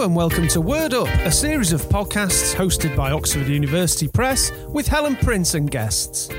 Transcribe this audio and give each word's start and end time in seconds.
And 0.00 0.16
welcome 0.16 0.48
to 0.48 0.62
Word 0.62 0.94
Up, 0.94 1.08
a 1.26 1.30
series 1.30 1.74
of 1.74 1.82
podcasts 1.82 2.54
hosted 2.54 2.96
by 2.96 3.10
Oxford 3.10 3.46
University 3.46 4.08
Press 4.08 4.50
with 4.68 4.88
Helen 4.88 5.14
Prince 5.14 5.52
and 5.52 5.70
guests. 5.70 6.30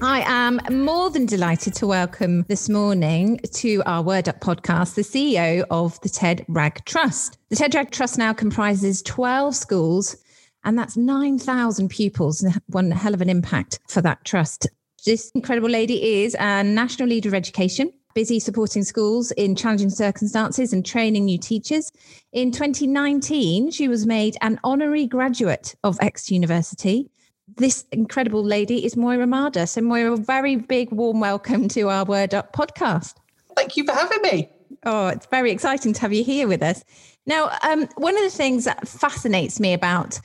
I 0.00 0.22
am 0.24 0.58
more 0.70 1.10
than 1.10 1.26
delighted 1.26 1.74
to 1.74 1.86
welcome 1.86 2.46
this 2.48 2.70
morning 2.70 3.40
to 3.56 3.82
our 3.84 4.02
Word 4.02 4.26
Up 4.26 4.40
podcast 4.40 4.94
the 4.94 5.02
CEO 5.02 5.66
of 5.70 6.00
the 6.00 6.08
Ted 6.08 6.46
Wragg 6.48 6.82
Trust. 6.86 7.36
The 7.50 7.56
Ted 7.56 7.74
Wragg 7.74 7.90
Trust 7.90 8.16
now 8.16 8.32
comprises 8.32 9.02
12 9.02 9.54
schools, 9.54 10.16
and 10.64 10.78
that's 10.78 10.96
9,000 10.96 11.90
pupils. 11.90 12.42
One 12.68 12.90
hell 12.90 13.12
of 13.12 13.20
an 13.20 13.28
impact 13.28 13.80
for 13.86 14.00
that 14.00 14.24
trust. 14.24 14.66
This 15.04 15.30
incredible 15.34 15.68
lady 15.68 16.22
is 16.22 16.34
a 16.40 16.64
national 16.64 17.10
leader 17.10 17.28
of 17.28 17.34
education 17.34 17.92
busy 18.14 18.38
supporting 18.38 18.84
schools 18.84 19.30
in 19.32 19.54
challenging 19.54 19.90
circumstances 19.90 20.72
and 20.72 20.84
training 20.84 21.24
new 21.24 21.38
teachers. 21.38 21.92
In 22.32 22.50
2019, 22.50 23.70
she 23.70 23.88
was 23.88 24.06
made 24.06 24.36
an 24.40 24.58
honorary 24.64 25.06
graduate 25.06 25.74
of 25.84 25.98
Exeter 26.00 26.34
University. 26.34 27.10
This 27.56 27.84
incredible 27.92 28.44
lady 28.44 28.84
is 28.84 28.96
Moira 28.96 29.26
Marder. 29.26 29.68
So, 29.68 29.80
Moira, 29.80 30.12
a 30.12 30.16
very 30.16 30.56
big 30.56 30.92
warm 30.92 31.20
welcome 31.20 31.68
to 31.68 31.88
our 31.88 32.04
Word 32.04 32.34
Up 32.34 32.52
podcast. 32.52 33.14
Thank 33.56 33.76
you 33.76 33.84
for 33.84 33.92
having 33.92 34.22
me. 34.22 34.48
Oh, 34.84 35.08
it's 35.08 35.26
very 35.26 35.50
exciting 35.50 35.92
to 35.92 36.00
have 36.00 36.12
you 36.12 36.24
here 36.24 36.48
with 36.48 36.62
us. 36.62 36.84
Now, 37.26 37.50
um, 37.62 37.88
one 37.96 38.16
of 38.16 38.22
the 38.22 38.30
things 38.30 38.64
that 38.64 38.88
fascinates 38.88 39.60
me 39.60 39.72
about 39.72 40.20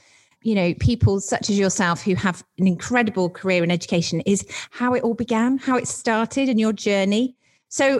you 0.45 0.53
know 0.53 0.75
people 0.75 1.19
such 1.19 1.49
as 1.49 1.57
yourself 1.57 2.03
who 2.03 2.13
have 2.13 2.43
an 2.59 2.67
incredible 2.67 3.29
career 3.29 3.63
in 3.63 3.71
education 3.71 4.21
is 4.21 4.45
how 4.69 4.93
it 4.93 5.03
all 5.03 5.15
began 5.15 5.57
how 5.57 5.75
it 5.75 5.87
started 5.87 6.47
and 6.47 6.59
your 6.59 6.71
journey 6.71 7.35
so 7.75 7.99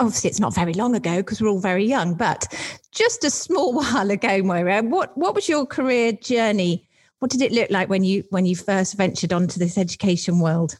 obviously 0.00 0.28
it's 0.28 0.40
not 0.40 0.52
very 0.52 0.74
long 0.74 0.96
ago 0.96 1.18
because 1.18 1.40
we're 1.40 1.48
all 1.48 1.60
very 1.60 1.84
young, 1.84 2.14
but 2.14 2.52
just 2.90 3.22
a 3.22 3.30
small 3.30 3.72
while 3.80 4.10
ago, 4.10 4.42
Moira, 4.42 4.82
what 4.82 5.16
what 5.16 5.32
was 5.32 5.48
your 5.48 5.64
career 5.64 6.10
journey? 6.10 6.88
What 7.20 7.30
did 7.30 7.40
it 7.40 7.52
look 7.52 7.70
like 7.70 7.88
when 7.88 8.02
you 8.02 8.24
when 8.30 8.46
you 8.46 8.56
first 8.56 8.96
ventured 8.96 9.32
onto 9.32 9.60
this 9.60 9.78
education 9.78 10.40
world? 10.40 10.76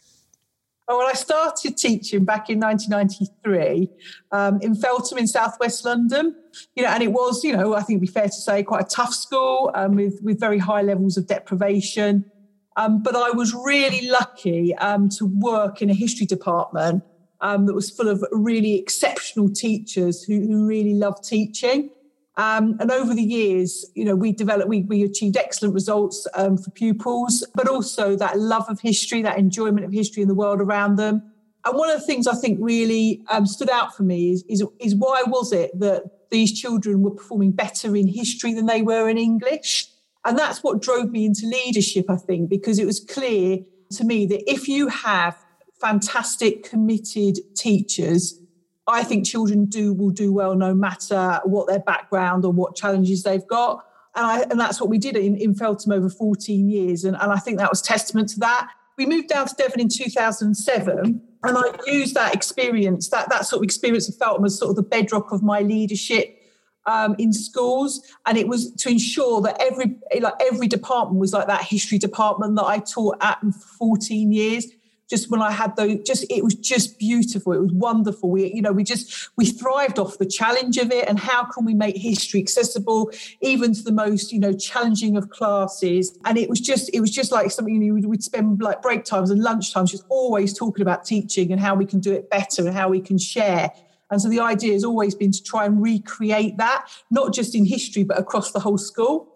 Oh, 0.88 0.98
well, 0.98 1.06
I 1.06 1.12
started 1.12 1.76
teaching 1.76 2.24
back 2.24 2.50
in 2.50 2.58
1993 2.58 3.88
um, 4.32 4.60
in 4.60 4.74
Feltham 4.74 5.18
in 5.18 5.28
southwest 5.28 5.84
London. 5.84 6.34
You 6.74 6.82
know, 6.82 6.88
and 6.88 7.00
it 7.00 7.12
was, 7.12 7.44
you 7.44 7.56
know, 7.56 7.74
I 7.74 7.82
think 7.82 7.98
it'd 7.98 8.00
be 8.00 8.06
fair 8.08 8.24
to 8.24 8.32
say, 8.32 8.64
quite 8.64 8.86
a 8.86 8.88
tough 8.88 9.14
school 9.14 9.70
um, 9.76 9.94
with 9.94 10.20
with 10.20 10.40
very 10.40 10.58
high 10.58 10.82
levels 10.82 11.16
of 11.16 11.28
deprivation. 11.28 12.28
Um, 12.76 13.04
but 13.04 13.14
I 13.14 13.30
was 13.30 13.54
really 13.54 14.08
lucky 14.08 14.74
um, 14.76 15.08
to 15.10 15.26
work 15.26 15.80
in 15.80 15.90
a 15.90 15.94
history 15.94 16.26
department 16.26 17.04
um, 17.40 17.66
that 17.66 17.74
was 17.74 17.90
full 17.90 18.08
of 18.08 18.24
really 18.32 18.78
exceptional 18.78 19.50
teachers 19.50 20.22
who, 20.22 20.40
who 20.40 20.66
really 20.66 20.94
loved 20.94 21.24
teaching. 21.24 21.90
Um, 22.36 22.76
and 22.80 22.90
over 22.90 23.12
the 23.14 23.22
years, 23.22 23.90
you 23.94 24.04
know, 24.04 24.14
we 24.16 24.32
developed, 24.32 24.68
we, 24.68 24.82
we 24.82 25.02
achieved 25.02 25.36
excellent 25.36 25.74
results 25.74 26.26
um, 26.34 26.56
for 26.56 26.70
pupils, 26.70 27.46
but 27.54 27.68
also 27.68 28.16
that 28.16 28.38
love 28.38 28.66
of 28.68 28.80
history, 28.80 29.20
that 29.22 29.38
enjoyment 29.38 29.84
of 29.84 29.92
history 29.92 30.22
in 30.22 30.28
the 30.28 30.34
world 30.34 30.60
around 30.60 30.96
them. 30.96 31.22
And 31.66 31.76
one 31.76 31.90
of 31.90 32.00
the 32.00 32.06
things 32.06 32.26
I 32.26 32.34
think 32.34 32.58
really 32.60 33.22
um, 33.28 33.46
stood 33.46 33.68
out 33.68 33.94
for 33.94 34.04
me 34.04 34.30
is, 34.30 34.44
is, 34.48 34.64
is 34.78 34.94
why 34.94 35.22
was 35.26 35.52
it 35.52 35.78
that 35.80 36.04
these 36.30 36.58
children 36.58 37.02
were 37.02 37.10
performing 37.10 37.50
better 37.50 37.94
in 37.94 38.06
history 38.06 38.54
than 38.54 38.66
they 38.66 38.80
were 38.80 39.08
in 39.08 39.18
English? 39.18 39.88
And 40.24 40.38
that's 40.38 40.62
what 40.62 40.80
drove 40.80 41.10
me 41.10 41.26
into 41.26 41.46
leadership, 41.46 42.06
I 42.08 42.16
think, 42.16 42.48
because 42.48 42.78
it 42.78 42.86
was 42.86 43.00
clear 43.00 43.58
to 43.92 44.04
me 44.04 44.26
that 44.26 44.50
if 44.50 44.68
you 44.68 44.88
have 44.88 45.36
fantastic, 45.80 46.68
committed 46.68 47.38
teachers, 47.54 48.40
I 48.86 49.04
think 49.04 49.26
children 49.26 49.66
do 49.66 49.92
will 49.92 50.10
do 50.10 50.32
well 50.32 50.54
no 50.54 50.74
matter 50.74 51.40
what 51.44 51.68
their 51.68 51.80
background 51.80 52.44
or 52.44 52.52
what 52.52 52.74
challenges 52.74 53.22
they've 53.22 53.46
got. 53.46 53.84
And, 54.16 54.26
I, 54.26 54.40
and 54.42 54.58
that's 54.58 54.80
what 54.80 54.90
we 54.90 54.98
did 54.98 55.16
in, 55.16 55.36
in 55.36 55.54
Feltham 55.54 55.92
over 55.92 56.08
14 56.08 56.68
years. 56.68 57.04
And, 57.04 57.16
and 57.20 57.32
I 57.32 57.38
think 57.38 57.58
that 57.58 57.70
was 57.70 57.80
testament 57.80 58.28
to 58.30 58.40
that. 58.40 58.70
We 58.98 59.06
moved 59.06 59.28
down 59.28 59.46
to 59.46 59.54
Devon 59.54 59.80
in 59.80 59.88
2007, 59.88 61.22
and 61.42 61.56
I 61.56 61.62
used 61.86 62.14
that 62.16 62.34
experience, 62.34 63.08
that, 63.08 63.30
that 63.30 63.46
sort 63.46 63.60
of 63.60 63.64
experience 63.64 64.10
of 64.10 64.16
Feltham 64.16 64.44
as 64.44 64.58
sort 64.58 64.70
of 64.70 64.76
the 64.76 64.82
bedrock 64.82 65.32
of 65.32 65.42
my 65.42 65.60
leadership 65.60 66.38
um, 66.84 67.14
in 67.18 67.32
schools, 67.32 68.02
and 68.26 68.36
it 68.36 68.46
was 68.46 68.72
to 68.72 68.90
ensure 68.90 69.40
that 69.42 69.56
every 69.58 69.96
like 70.20 70.34
every 70.40 70.66
department 70.66 71.18
was 71.18 71.32
like 71.32 71.46
that 71.46 71.62
history 71.62 71.98
department 71.98 72.56
that 72.56 72.64
I 72.64 72.78
taught 72.78 73.16
at 73.22 73.40
for 73.40 73.52
14 73.78 74.32
years 74.32 74.66
just 75.10 75.30
when 75.30 75.42
I 75.42 75.50
had 75.50 75.74
those, 75.76 75.96
just 76.06 76.24
it 76.30 76.44
was 76.44 76.54
just 76.54 76.98
beautiful. 76.98 77.52
It 77.52 77.60
was 77.60 77.72
wonderful. 77.72 78.30
We, 78.30 78.52
you 78.54 78.62
know, 78.62 78.72
we 78.72 78.84
just 78.84 79.30
we 79.36 79.44
thrived 79.44 79.98
off 79.98 80.18
the 80.18 80.24
challenge 80.24 80.78
of 80.78 80.92
it, 80.92 81.08
and 81.08 81.18
how 81.18 81.44
can 81.44 81.64
we 81.64 81.74
make 81.74 81.96
history 81.96 82.40
accessible 82.40 83.10
even 83.40 83.74
to 83.74 83.82
the 83.82 83.92
most, 83.92 84.32
you 84.32 84.38
know, 84.38 84.52
challenging 84.52 85.16
of 85.16 85.28
classes? 85.30 86.16
And 86.24 86.38
it 86.38 86.48
was 86.48 86.60
just, 86.60 86.88
it 86.94 87.00
was 87.00 87.10
just 87.10 87.32
like 87.32 87.50
something 87.50 87.82
you 87.82 87.94
know, 87.94 88.08
we'd 88.08 88.22
spend 88.22 88.62
like 88.62 88.80
break 88.80 89.04
times 89.04 89.30
and 89.30 89.42
lunch 89.42 89.74
times 89.74 89.90
just 89.90 90.04
always 90.08 90.56
talking 90.56 90.82
about 90.82 91.04
teaching 91.04 91.50
and 91.50 91.60
how 91.60 91.74
we 91.74 91.84
can 91.84 92.00
do 92.00 92.12
it 92.12 92.30
better 92.30 92.66
and 92.66 92.74
how 92.74 92.88
we 92.88 93.00
can 93.00 93.18
share. 93.18 93.72
And 94.10 94.20
so 94.20 94.28
the 94.28 94.40
idea 94.40 94.72
has 94.72 94.84
always 94.84 95.14
been 95.14 95.32
to 95.32 95.42
try 95.42 95.64
and 95.64 95.82
recreate 95.82 96.56
that, 96.58 96.86
not 97.10 97.32
just 97.32 97.54
in 97.54 97.64
history, 97.64 98.04
but 98.04 98.18
across 98.18 98.52
the 98.52 98.60
whole 98.60 98.78
school. 98.78 99.28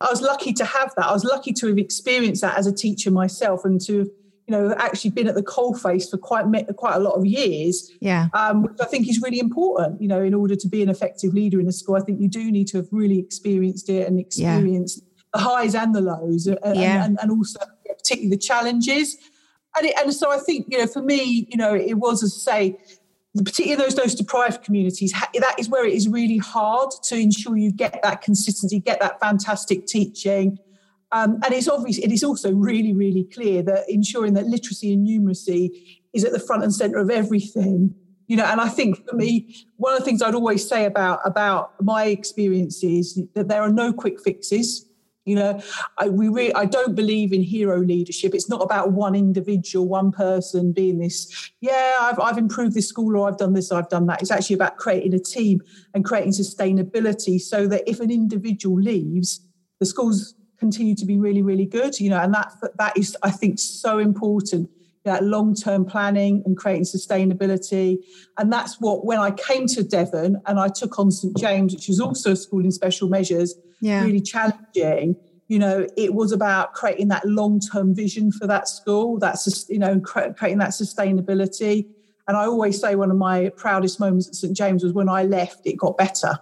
I 0.00 0.10
was 0.10 0.20
lucky 0.20 0.52
to 0.54 0.64
have 0.64 0.92
that. 0.96 1.06
I 1.06 1.12
was 1.12 1.24
lucky 1.24 1.52
to 1.54 1.68
have 1.68 1.78
experienced 1.78 2.42
that 2.42 2.58
as 2.58 2.66
a 2.66 2.72
teacher 2.72 3.10
myself 3.10 3.64
and 3.64 3.80
to 3.86 3.98
have 3.98 4.08
you 4.46 4.52
know, 4.52 4.74
actually 4.78 5.10
been 5.10 5.26
at 5.26 5.34
the 5.34 5.42
coalface 5.42 6.10
for 6.10 6.18
quite 6.18 6.44
quite 6.76 6.94
a 6.94 6.98
lot 6.98 7.14
of 7.14 7.24
years. 7.24 7.90
Yeah, 8.00 8.28
um, 8.34 8.62
which 8.62 8.78
I 8.80 8.84
think 8.84 9.08
is 9.08 9.20
really 9.22 9.40
important. 9.40 10.02
You 10.02 10.08
know, 10.08 10.22
in 10.22 10.34
order 10.34 10.54
to 10.54 10.68
be 10.68 10.82
an 10.82 10.88
effective 10.90 11.32
leader 11.32 11.60
in 11.60 11.68
a 11.68 11.72
school, 11.72 11.96
I 11.96 12.00
think 12.00 12.20
you 12.20 12.28
do 12.28 12.50
need 12.50 12.68
to 12.68 12.78
have 12.78 12.88
really 12.92 13.18
experienced 13.18 13.88
it 13.88 14.06
and 14.06 14.20
experienced 14.20 15.02
yeah. 15.02 15.22
the 15.32 15.40
highs 15.40 15.74
and 15.74 15.94
the 15.94 16.02
lows, 16.02 16.46
and, 16.46 16.58
yeah. 16.76 17.04
and, 17.04 17.18
and 17.22 17.30
also 17.30 17.58
particularly 17.88 18.30
the 18.30 18.38
challenges. 18.38 19.16
And, 19.76 19.86
it, 19.86 19.94
and 19.98 20.12
so 20.12 20.30
I 20.30 20.38
think 20.38 20.66
you 20.70 20.78
know, 20.78 20.86
for 20.86 21.02
me, 21.02 21.48
you 21.50 21.56
know, 21.56 21.74
it 21.74 21.94
was 21.94 22.22
as 22.22 22.46
I 22.46 22.52
say. 22.52 22.78
Particularly 23.36 23.82
those 23.82 23.96
those 23.96 24.14
deprived 24.14 24.62
communities, 24.62 25.10
that 25.12 25.56
is 25.58 25.68
where 25.68 25.84
it 25.84 25.92
is 25.92 26.08
really 26.08 26.38
hard 26.38 26.92
to 27.02 27.16
ensure 27.16 27.56
you 27.56 27.72
get 27.72 27.98
that 28.04 28.22
consistency, 28.22 28.78
get 28.78 29.00
that 29.00 29.18
fantastic 29.18 29.88
teaching, 29.88 30.56
um, 31.12 31.38
and 31.44 31.54
it's 31.54 31.68
obvious, 31.68 31.98
it 31.98 32.10
is 32.10 32.24
also 32.24 32.52
really, 32.52 32.92
really 32.92 33.24
clear 33.24 33.62
that 33.62 33.84
ensuring 33.88 34.34
that 34.34 34.46
literacy 34.46 34.92
and 34.92 35.06
numeracy 35.06 35.70
is 36.12 36.24
at 36.24 36.32
the 36.32 36.40
front 36.40 36.62
and 36.62 36.74
center 36.74 36.98
of 36.98 37.10
everything. 37.10 37.94
You 38.26 38.38
know, 38.38 38.44
and 38.44 38.60
I 38.60 38.68
think 38.68 39.06
for 39.06 39.16
me, 39.16 39.54
one 39.76 39.92
of 39.92 39.98
the 39.98 40.04
things 40.04 40.22
I'd 40.22 40.34
always 40.34 40.66
say 40.66 40.86
about 40.86 41.20
about 41.26 41.74
my 41.82 42.06
experiences 42.06 43.18
is 43.18 43.28
that 43.34 43.48
there 43.48 43.60
are 43.60 43.72
no 43.72 43.92
quick 43.92 44.18
fixes. 44.20 44.88
You 45.26 45.36
know, 45.36 45.60
I 45.98 46.08
we 46.08 46.28
really 46.28 46.54
I 46.54 46.64
don't 46.64 46.94
believe 46.94 47.32
in 47.32 47.42
hero 47.42 47.80
leadership. 47.80 48.34
It's 48.34 48.48
not 48.48 48.62
about 48.62 48.92
one 48.92 49.14
individual, 49.14 49.86
one 49.86 50.10
person 50.10 50.72
being 50.72 50.98
this. 50.98 51.50
Yeah, 51.60 51.96
I've 52.00 52.18
I've 52.18 52.38
improved 52.38 52.74
this 52.74 52.88
school, 52.88 53.16
or 53.16 53.28
I've 53.28 53.38
done 53.38 53.52
this, 53.52 53.70
I've 53.70 53.88
done 53.88 54.06
that. 54.06 54.22
It's 54.22 54.30
actually 54.30 54.54
about 54.54 54.78
creating 54.78 55.14
a 55.14 55.18
team 55.18 55.60
and 55.92 56.04
creating 56.04 56.32
sustainability, 56.32 57.38
so 57.40 57.66
that 57.68 57.88
if 57.88 58.00
an 58.00 58.10
individual 58.10 58.80
leaves, 58.80 59.40
the 59.80 59.86
school's 59.86 60.34
continue 60.64 60.94
to 60.94 61.04
be 61.04 61.18
really, 61.18 61.42
really 61.42 61.66
good. 61.66 61.92
You 62.00 62.10
know, 62.10 62.20
and 62.24 62.32
that 62.34 62.48
that 62.78 62.96
is, 62.96 63.16
I 63.22 63.30
think, 63.30 63.58
so 63.58 63.98
important. 63.98 64.70
That 65.04 65.22
long-term 65.22 65.84
planning 65.84 66.42
and 66.46 66.56
creating 66.56 66.84
sustainability, 66.84 67.98
and 68.38 68.50
that's 68.50 68.80
what 68.80 69.04
when 69.04 69.18
I 69.18 69.30
came 69.48 69.66
to 69.76 69.82
Devon 69.84 70.40
and 70.46 70.58
I 70.58 70.68
took 70.68 70.98
on 70.98 71.10
St 71.10 71.36
James, 71.36 71.74
which 71.74 71.88
was 71.88 72.00
also 72.00 72.32
a 72.32 72.36
school 72.36 72.64
in 72.64 72.72
special 72.72 73.10
measures, 73.10 73.54
yeah. 73.82 74.02
really 74.02 74.22
challenging. 74.22 75.16
You 75.48 75.58
know, 75.58 75.86
it 75.98 76.14
was 76.14 76.32
about 76.32 76.72
creating 76.72 77.08
that 77.08 77.26
long-term 77.26 77.94
vision 77.94 78.32
for 78.32 78.46
that 78.46 78.66
school. 78.66 79.18
That's 79.18 79.68
you 79.68 79.78
know, 79.78 80.00
creating 80.00 80.60
that 80.64 80.70
sustainability. 80.70 81.86
And 82.26 82.38
I 82.38 82.44
always 82.46 82.80
say 82.80 82.94
one 82.94 83.10
of 83.10 83.18
my 83.18 83.50
proudest 83.62 84.00
moments 84.00 84.28
at 84.28 84.36
St 84.36 84.56
James 84.56 84.82
was 84.82 84.94
when 84.94 85.10
I 85.10 85.24
left. 85.24 85.66
It 85.66 85.76
got 85.76 85.98
better 85.98 86.38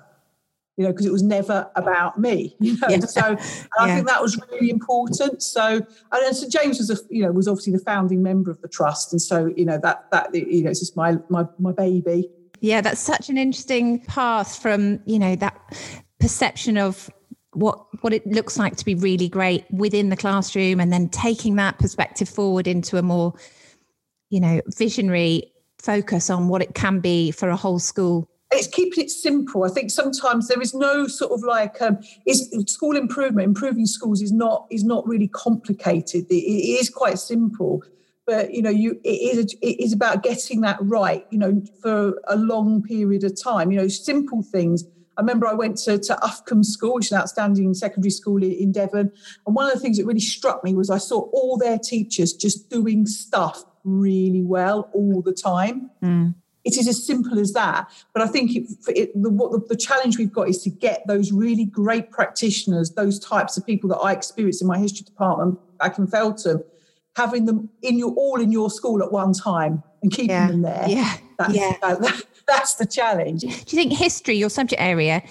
you 0.76 0.84
know, 0.84 0.90
because 0.90 1.06
it 1.06 1.12
was 1.12 1.22
never 1.22 1.70
about 1.76 2.18
me, 2.18 2.56
you 2.60 2.76
know. 2.78 2.88
Yeah. 2.88 3.00
So 3.00 3.20
I 3.78 3.86
yeah. 3.86 3.94
think 3.94 4.08
that 4.08 4.22
was 4.22 4.38
really 4.50 4.70
important. 4.70 5.42
So 5.42 5.80
and 6.12 6.36
St 6.36 6.52
James 6.52 6.78
was 6.78 6.90
a, 6.90 6.96
you 7.10 7.22
know, 7.22 7.32
was 7.32 7.48
obviously 7.48 7.72
the 7.72 7.80
founding 7.80 8.22
member 8.22 8.50
of 8.50 8.60
the 8.62 8.68
trust, 8.68 9.12
and 9.12 9.20
so 9.20 9.52
you 9.56 9.64
know 9.64 9.78
that 9.82 10.10
that 10.10 10.34
you 10.34 10.64
know 10.64 10.70
it's 10.70 10.80
just 10.80 10.96
my 10.96 11.18
my 11.28 11.46
my 11.58 11.72
baby. 11.72 12.30
Yeah, 12.60 12.80
that's 12.80 13.00
such 13.00 13.28
an 13.28 13.36
interesting 13.36 14.00
path 14.00 14.56
from 14.56 15.00
you 15.04 15.18
know 15.18 15.36
that 15.36 15.58
perception 16.20 16.78
of 16.78 17.10
what 17.52 17.84
what 18.02 18.14
it 18.14 18.26
looks 18.26 18.58
like 18.58 18.76
to 18.76 18.84
be 18.84 18.94
really 18.94 19.28
great 19.28 19.64
within 19.70 20.08
the 20.08 20.16
classroom, 20.16 20.80
and 20.80 20.92
then 20.92 21.08
taking 21.08 21.56
that 21.56 21.78
perspective 21.78 22.28
forward 22.28 22.66
into 22.66 22.96
a 22.96 23.02
more 23.02 23.34
you 24.30 24.40
know 24.40 24.62
visionary 24.68 25.52
focus 25.82 26.30
on 26.30 26.48
what 26.48 26.62
it 26.62 26.74
can 26.74 27.00
be 27.00 27.32
for 27.32 27.48
a 27.48 27.56
whole 27.56 27.80
school 27.80 28.28
it's 28.52 28.66
keeping 28.66 29.04
it 29.04 29.10
simple. 29.10 29.64
I 29.64 29.68
think 29.68 29.90
sometimes 29.90 30.48
there 30.48 30.60
is 30.60 30.74
no 30.74 31.06
sort 31.06 31.32
of 31.32 31.42
like 31.42 31.80
um, 31.82 31.98
is 32.26 32.50
school 32.66 32.96
improvement. 32.96 33.46
Improving 33.46 33.86
schools 33.86 34.22
is 34.22 34.32
not 34.32 34.66
is 34.70 34.84
not 34.84 35.06
really 35.06 35.28
complicated. 35.28 36.26
it, 36.30 36.34
it 36.34 36.80
is 36.80 36.90
quite 36.90 37.18
simple, 37.18 37.82
but 38.26 38.52
you 38.52 38.62
know, 38.62 38.70
you 38.70 39.00
it 39.04 39.38
is 39.38 39.54
it 39.60 39.80
is 39.80 39.92
about 39.92 40.22
getting 40.22 40.60
that 40.62 40.78
right. 40.80 41.26
You 41.30 41.38
know, 41.38 41.62
for 41.80 42.20
a 42.28 42.36
long 42.36 42.82
period 42.82 43.24
of 43.24 43.40
time. 43.40 43.70
You 43.70 43.78
know, 43.78 43.88
simple 43.88 44.42
things 44.42 44.84
I 45.16 45.20
remember 45.20 45.46
I 45.46 45.52
went 45.52 45.76
to, 45.78 45.98
to 45.98 46.14
Uffculme 46.22 46.64
School, 46.64 46.94
which 46.94 47.06
is 47.06 47.12
an 47.12 47.18
outstanding 47.18 47.74
secondary 47.74 48.10
school 48.10 48.42
in, 48.42 48.52
in 48.52 48.72
Devon. 48.72 49.12
And 49.46 49.54
one 49.54 49.66
of 49.66 49.74
the 49.74 49.80
things 49.80 49.98
that 49.98 50.06
really 50.06 50.20
struck 50.20 50.64
me 50.64 50.74
was 50.74 50.90
I 50.90 50.98
saw 50.98 51.28
all 51.32 51.58
their 51.58 51.78
teachers 51.78 52.32
just 52.32 52.70
doing 52.70 53.06
stuff 53.06 53.64
really 53.84 54.42
well 54.42 54.90
all 54.94 55.22
the 55.22 55.32
time. 55.32 55.90
Mm. 56.02 56.34
It 56.64 56.76
is 56.76 56.86
as 56.86 57.04
simple 57.04 57.38
as 57.38 57.52
that. 57.52 57.90
But 58.12 58.22
I 58.22 58.26
think 58.28 58.54
it, 58.54 58.68
it, 58.88 59.10
the, 59.20 59.30
what 59.30 59.52
the, 59.52 59.74
the, 59.74 59.76
challenge 59.76 60.16
we've 60.16 60.32
got 60.32 60.48
is 60.48 60.62
to 60.62 60.70
get 60.70 61.04
those 61.06 61.32
really 61.32 61.64
great 61.64 62.10
practitioners, 62.10 62.92
those 62.92 63.18
types 63.18 63.56
of 63.56 63.66
people 63.66 63.88
that 63.90 63.98
I 63.98 64.12
experienced 64.12 64.62
in 64.62 64.68
my 64.68 64.78
history 64.78 65.04
department 65.04 65.58
back 65.78 65.98
in 65.98 66.06
Feltham, 66.06 66.62
having 67.16 67.46
them 67.46 67.68
in 67.82 67.98
your 67.98 68.12
all 68.12 68.40
in 68.40 68.52
your 68.52 68.70
school 68.70 69.02
at 69.02 69.10
one 69.10 69.32
time 69.32 69.82
and 70.02 70.12
keeping 70.12 70.30
yeah. 70.30 70.48
them 70.48 70.62
there. 70.62 70.84
Yeah, 70.88 71.16
that's, 71.38 71.54
yeah. 71.54 71.72
That, 71.82 72.22
that's 72.46 72.74
the 72.76 72.86
challenge. 72.86 73.40
Do 73.40 73.48
you 73.48 73.54
think 73.54 73.92
history, 73.92 74.36
your 74.36 74.50
subject 74.50 74.80
area, 74.80 75.22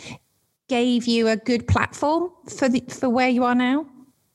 gave 0.67 1.05
you 1.05 1.27
a 1.27 1.37
good 1.37 1.67
platform 1.67 2.31
for 2.49 2.69
the 2.69 2.83
for 2.89 3.09
where 3.09 3.29
you 3.29 3.43
are 3.43 3.55
now? 3.55 3.85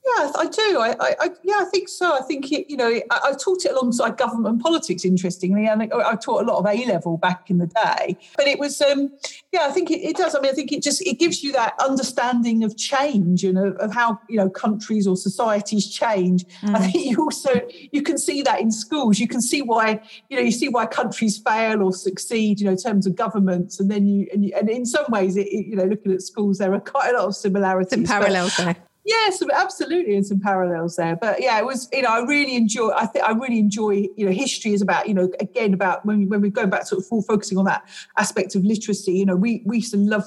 Yeah, 0.06 0.30
I 0.36 0.46
do. 0.46 0.78
I, 0.78 0.94
I, 1.00 1.30
yeah, 1.42 1.58
I 1.58 1.64
think 1.64 1.88
so. 1.88 2.14
I 2.14 2.22
think 2.22 2.52
it, 2.52 2.70
you 2.70 2.76
know, 2.76 2.88
I, 3.10 3.20
I, 3.24 3.32
taught 3.32 3.64
it 3.64 3.72
alongside 3.72 4.16
government 4.16 4.62
politics. 4.62 5.04
Interestingly, 5.04 5.66
and 5.66 5.82
I, 5.82 5.88
I 6.12 6.14
taught 6.14 6.42
a 6.42 6.46
lot 6.46 6.58
of 6.58 6.66
A 6.66 6.86
level 6.86 7.16
back 7.16 7.50
in 7.50 7.58
the 7.58 7.66
day. 7.66 8.16
But 8.36 8.46
it 8.46 8.60
was, 8.60 8.80
um, 8.80 9.10
yeah, 9.52 9.66
I 9.66 9.72
think 9.72 9.90
it, 9.90 9.98
it, 9.98 10.16
does. 10.16 10.36
I 10.36 10.40
mean, 10.40 10.52
I 10.52 10.54
think 10.54 10.70
it 10.70 10.80
just 10.80 11.04
it 11.04 11.18
gives 11.18 11.42
you 11.42 11.50
that 11.52 11.74
understanding 11.84 12.62
of 12.62 12.76
change 12.76 13.42
and 13.42 13.58
of, 13.58 13.74
of 13.76 13.92
how 13.92 14.20
you 14.28 14.36
know 14.36 14.48
countries 14.48 15.08
or 15.08 15.16
societies 15.16 15.92
change. 15.92 16.44
Mm. 16.60 16.76
I 16.76 16.88
think 16.88 17.04
you 17.06 17.16
also 17.18 17.60
you 17.90 18.02
can 18.02 18.16
see 18.16 18.42
that 18.42 18.60
in 18.60 18.70
schools. 18.70 19.18
You 19.18 19.26
can 19.26 19.42
see 19.42 19.60
why 19.60 20.00
you 20.28 20.36
know 20.36 20.42
you 20.42 20.52
see 20.52 20.68
why 20.68 20.86
countries 20.86 21.36
fail 21.36 21.82
or 21.82 21.92
succeed. 21.92 22.60
You 22.60 22.66
know, 22.66 22.72
in 22.72 22.78
terms 22.78 23.08
of 23.08 23.16
governments, 23.16 23.80
and 23.80 23.90
then 23.90 24.06
you 24.06 24.28
and, 24.32 24.44
you, 24.44 24.52
and 24.56 24.70
in 24.70 24.86
some 24.86 25.06
ways, 25.08 25.36
it, 25.36 25.50
you 25.50 25.74
know, 25.74 25.84
looking 25.84 26.12
at 26.12 26.22
schools, 26.22 26.58
there 26.58 26.72
are 26.72 26.80
quite 26.80 27.10
a 27.10 27.18
lot 27.18 27.26
of 27.26 27.34
similarities. 27.34 27.90
Some 27.90 28.04
parallels 28.04 28.56
but, 28.56 28.64
there 28.64 28.85
Yes, 29.06 29.40
absolutely, 29.54 30.16
and 30.16 30.26
some 30.26 30.40
parallels 30.40 30.96
there. 30.96 31.14
But 31.14 31.40
yeah, 31.40 31.60
it 31.60 31.64
was 31.64 31.88
you 31.92 32.02
know 32.02 32.08
I 32.08 32.24
really 32.24 32.56
enjoy. 32.56 32.90
I 32.90 33.06
think 33.06 33.24
I 33.24 33.30
really 33.30 33.60
enjoy 33.60 34.08
you 34.16 34.26
know 34.26 34.32
history 34.32 34.72
is 34.72 34.82
about 34.82 35.06
you 35.06 35.14
know 35.14 35.30
again 35.38 35.72
about 35.74 36.04
when 36.04 36.28
when 36.28 36.40
we 36.40 36.50
go 36.50 36.66
back 36.66 36.88
sort 36.88 37.00
of 37.00 37.06
full 37.06 37.22
focusing 37.22 37.56
on 37.56 37.66
that 37.66 37.88
aspect 38.18 38.56
of 38.56 38.64
literacy. 38.64 39.12
You 39.12 39.26
know 39.26 39.36
we 39.36 39.62
we 39.64 39.76
used 39.76 39.92
to 39.92 39.96
love 39.96 40.24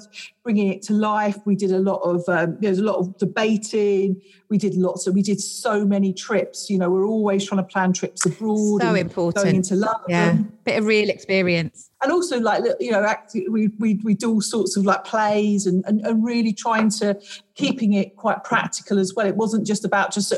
bringing 0.50 0.74
it 0.74 0.82
to 0.82 0.94
life. 0.94 1.38
We 1.46 1.56
did 1.56 1.72
a 1.72 1.78
lot 1.78 1.98
of 1.98 2.28
um, 2.28 2.58
there's 2.60 2.80
a 2.80 2.84
lot 2.84 2.96
of 2.96 3.16
debating. 3.20 4.20
We 4.50 4.58
did 4.58 4.74
lots 4.74 5.06
of 5.06 5.14
we 5.14 5.22
did 5.22 5.40
so 5.40 5.86
many 5.86 6.12
trips. 6.12 6.72
You 6.72 6.80
know 6.80 6.90
we're 6.90 7.06
always 7.06 7.46
trying 7.48 7.62
to 7.64 7.68
plan 7.72 7.94
trips 7.94 8.26
abroad. 8.26 8.82
So 8.82 8.96
important. 8.96 9.44
Going 9.44 9.58
into 9.58 9.76
London. 9.76 10.06
Yeah, 10.08 10.38
bit 10.64 10.80
of 10.80 10.86
real 10.86 11.12
experience. 11.12 11.92
And 12.02 12.12
also 12.12 12.40
like 12.40 12.64
you 12.80 12.92
know 12.92 13.06
we 13.52 13.68
we 13.78 14.00
we 14.04 14.16
do 14.16 14.32
all 14.32 14.42
sorts 14.42 14.76
of 14.76 14.86
like 14.86 15.04
plays 15.04 15.68
and 15.68 15.86
and, 15.86 16.02
and 16.02 16.26
really 16.26 16.54
trying 16.54 16.90
to 17.02 17.20
keeping 17.60 17.92
it 17.92 18.16
quite 18.16 18.44
practical 18.46 18.98
as 18.98 19.14
well. 19.14 19.28
It 19.28 19.36
wasn't 19.36 19.68
just 19.68 19.84
about 19.84 20.14
just 20.14 20.34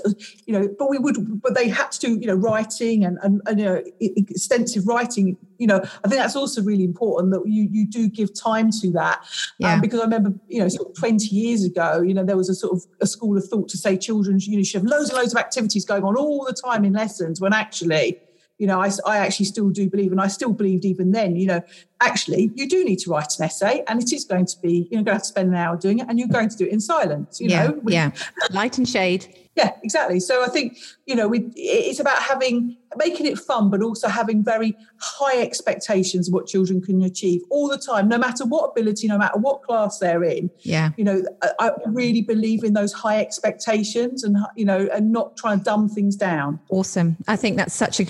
you 0.48 0.54
know, 0.54 0.68
but 0.80 0.90
we 0.90 0.98
would, 0.98 1.40
but 1.42 1.54
they 1.54 1.70
had 1.70 1.92
to 1.92 2.00
do 2.00 2.20
you 2.20 2.26
know 2.26 2.34
writing 2.34 3.06
and 3.06 3.20
and, 3.22 3.42
and 3.46 3.60
you 3.60 3.66
know 3.66 3.84
extensive 4.00 4.88
writing. 4.88 5.38
You 5.60 5.68
know, 5.68 5.78
I 6.04 6.08
think 6.08 6.20
that's 6.20 6.36
also 6.36 6.64
really 6.64 6.84
important 6.84 7.32
that 7.34 7.44
you 7.46 7.68
you 7.72 7.88
do 7.88 8.10
give 8.10 8.34
time 8.34 8.72
to 8.82 8.92
that. 8.94 9.20
Um, 9.20 9.26
yeah. 9.60 9.74
Um, 9.76 9.82
because 9.82 10.01
I 10.02 10.06
remember 10.06 10.34
you 10.48 10.60
know 10.60 10.68
sort 10.68 10.90
of 10.90 10.96
twenty 10.96 11.28
years 11.28 11.64
ago, 11.64 12.02
you 12.02 12.14
know, 12.14 12.26
there 12.26 12.38
was 12.38 12.50
a 12.50 12.56
sort 12.56 12.74
of 12.74 12.86
a 13.00 13.08
school 13.08 13.38
of 13.38 13.48
thought 13.48 13.70
to 13.70 13.78
say 13.78 13.98
children 13.98 14.40
you 14.42 14.58
know 14.58 14.64
should 14.64 14.82
have 14.82 14.90
loads 14.90 15.10
and 15.10 15.18
loads 15.18 15.34
of 15.34 15.40
activities 15.40 15.86
going 15.86 16.04
on 16.04 16.16
all 16.18 16.46
the 16.46 16.54
time 16.54 16.84
in 16.86 16.94
lessons 16.94 17.40
when 17.40 17.54
actually 17.54 18.20
you 18.62 18.68
know, 18.68 18.80
I, 18.80 18.92
I 19.08 19.18
actually 19.18 19.48
still 19.48 19.72
do 19.72 19.90
believe, 19.90 20.12
and 20.12 20.22
I 20.22 20.28
still 20.28 20.54
believed 20.54 20.86
even 20.86 21.14
then, 21.14 21.36
you 21.36 21.48
know, 21.48 21.62
actually 22.02 22.52
you 22.56 22.68
do 22.68 22.84
need 22.84 22.98
to 23.00 23.10
write 23.10 23.34
an 23.38 23.46
essay 23.46 23.84
and 23.88 24.02
it 24.02 24.12
is 24.12 24.26
going 24.26 24.46
to 24.46 24.58
be, 24.62 24.88
you're 24.92 25.04
going 25.04 25.06
to 25.06 25.14
have 25.14 25.22
to 25.22 25.28
spend 25.28 25.50
an 25.50 25.56
hour 25.56 25.78
doing 25.78 26.00
it 26.00 26.08
and 26.10 26.20
you're 26.20 26.28
going 26.28 26.50
to 26.50 26.58
do 26.58 26.66
it 26.66 26.72
in 26.72 26.80
silence, 26.80 27.40
you 27.40 27.50
yeah, 27.50 27.68
know. 27.68 27.82
yeah, 27.88 28.12
light 28.52 28.78
and 28.78 28.88
shade. 28.88 29.28
Yeah, 29.56 29.72
exactly. 29.84 30.22
So 30.22 30.44
I 30.44 30.48
think, 30.48 30.78
you 31.06 31.16
know, 31.16 31.28
we, 31.28 31.52
it's 31.56 32.00
about 32.00 32.22
having 32.22 32.78
making 32.98 33.26
it 33.26 33.38
fun, 33.38 33.70
but 33.70 33.82
also 33.82 34.08
having 34.08 34.44
very 34.44 34.76
high 35.00 35.42
expectations 35.42 36.28
of 36.28 36.34
what 36.34 36.48
children 36.48 36.82
can 36.82 37.02
achieve 37.04 37.42
all 37.50 37.68
the 37.68 37.78
time, 37.78 38.08
no 38.08 38.18
matter 38.18 38.46
what 38.46 38.72
ability, 38.72 39.08
no 39.08 39.18
matter 39.18 39.38
what 39.38 39.62
class 39.64 40.00
they're 40.00 40.24
in. 40.24 40.50
Yeah. 40.60 40.92
You 40.98 41.04
know, 41.04 41.24
I, 41.42 41.50
I 41.60 41.72
really 41.88 42.22
believe 42.22 42.64
in 42.64 42.74
those 42.74 42.94
high 42.94 43.20
expectations 43.20 44.24
and, 44.24 44.38
you 44.56 44.66
know, 44.66 44.88
and 44.94 45.12
not 45.12 45.36
trying 45.36 45.60
to 45.60 45.64
dumb 45.64 45.90
things 45.90 46.16
down. 46.16 46.60
Awesome. 46.70 47.18
I 47.28 47.36
think 47.36 47.58
that's 47.58 47.74
such 47.74 48.00
a 48.00 48.06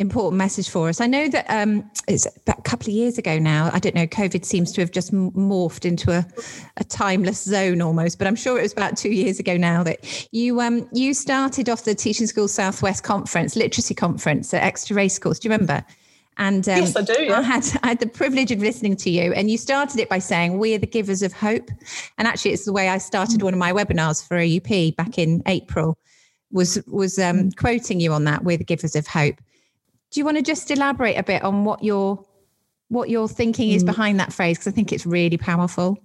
important 0.00 0.38
message 0.38 0.68
for 0.68 0.88
us. 0.88 1.00
I 1.00 1.06
know 1.06 1.28
that 1.28 1.46
um, 1.48 1.90
it's 2.06 2.26
about 2.26 2.55
a 2.55 2.55
couple 2.66 2.88
of 2.88 2.94
years 2.94 3.16
ago 3.16 3.38
now. 3.38 3.70
I 3.72 3.78
don't 3.78 3.94
know, 3.94 4.08
COVID 4.08 4.44
seems 4.44 4.72
to 4.72 4.80
have 4.80 4.90
just 4.90 5.12
morphed 5.12 5.84
into 5.84 6.10
a, 6.10 6.26
a 6.76 6.84
timeless 6.84 7.42
zone 7.42 7.80
almost, 7.80 8.18
but 8.18 8.26
I'm 8.26 8.34
sure 8.34 8.58
it 8.58 8.62
was 8.62 8.72
about 8.72 8.96
two 8.96 9.12
years 9.12 9.38
ago 9.38 9.56
now 9.56 9.84
that 9.84 10.28
you 10.32 10.60
um, 10.60 10.88
you 10.92 11.14
started 11.14 11.68
off 11.68 11.84
the 11.84 11.94
Teaching 11.94 12.26
School 12.26 12.48
Southwest 12.48 13.04
conference, 13.04 13.54
literacy 13.54 13.94
conference 13.94 14.52
at 14.52 14.64
Exeter 14.64 14.94
Racecourse. 14.94 15.38
Do 15.38 15.48
you 15.48 15.52
remember? 15.52 15.84
And 16.38 16.68
um, 16.68 16.78
yes, 16.78 16.96
I 16.96 17.02
do. 17.02 17.22
Yeah. 17.22 17.38
I 17.38 17.42
had 17.42 17.64
I 17.82 17.88
had 17.88 18.00
the 18.00 18.08
privilege 18.08 18.50
of 18.50 18.58
listening 18.58 18.96
to 18.96 19.10
you, 19.10 19.32
and 19.32 19.48
you 19.48 19.56
started 19.56 20.00
it 20.00 20.08
by 20.08 20.18
saying, 20.18 20.58
"We 20.58 20.74
are 20.74 20.78
the 20.78 20.86
givers 20.86 21.22
of 21.22 21.32
hope." 21.32 21.70
And 22.18 22.26
actually, 22.26 22.52
it's 22.52 22.64
the 22.64 22.72
way 22.72 22.88
I 22.88 22.98
started 22.98 23.42
one 23.42 23.54
of 23.54 23.60
my 23.60 23.72
webinars 23.72 24.26
for 24.26 24.36
OUP 24.36 24.96
back 24.96 25.18
in 25.18 25.42
April. 25.46 25.96
Was 26.50 26.82
was 26.86 27.18
um, 27.18 27.52
quoting 27.52 28.00
you 28.00 28.12
on 28.12 28.24
that. 28.24 28.44
We're 28.44 28.58
the 28.58 28.64
givers 28.64 28.96
of 28.96 29.06
hope. 29.06 29.36
Do 30.10 30.20
you 30.20 30.24
want 30.24 30.36
to 30.36 30.42
just 30.42 30.70
elaborate 30.70 31.16
a 31.16 31.22
bit 31.22 31.42
on 31.42 31.64
what 31.64 31.82
your 31.82 32.24
what 32.88 33.10
your 33.10 33.28
thinking 33.28 33.70
is 33.70 33.82
mm. 33.82 33.86
behind 33.86 34.20
that 34.20 34.32
phrase? 34.32 34.58
Because 34.58 34.72
I 34.72 34.74
think 34.74 34.92
it's 34.92 35.06
really 35.06 35.36
powerful. 35.36 35.98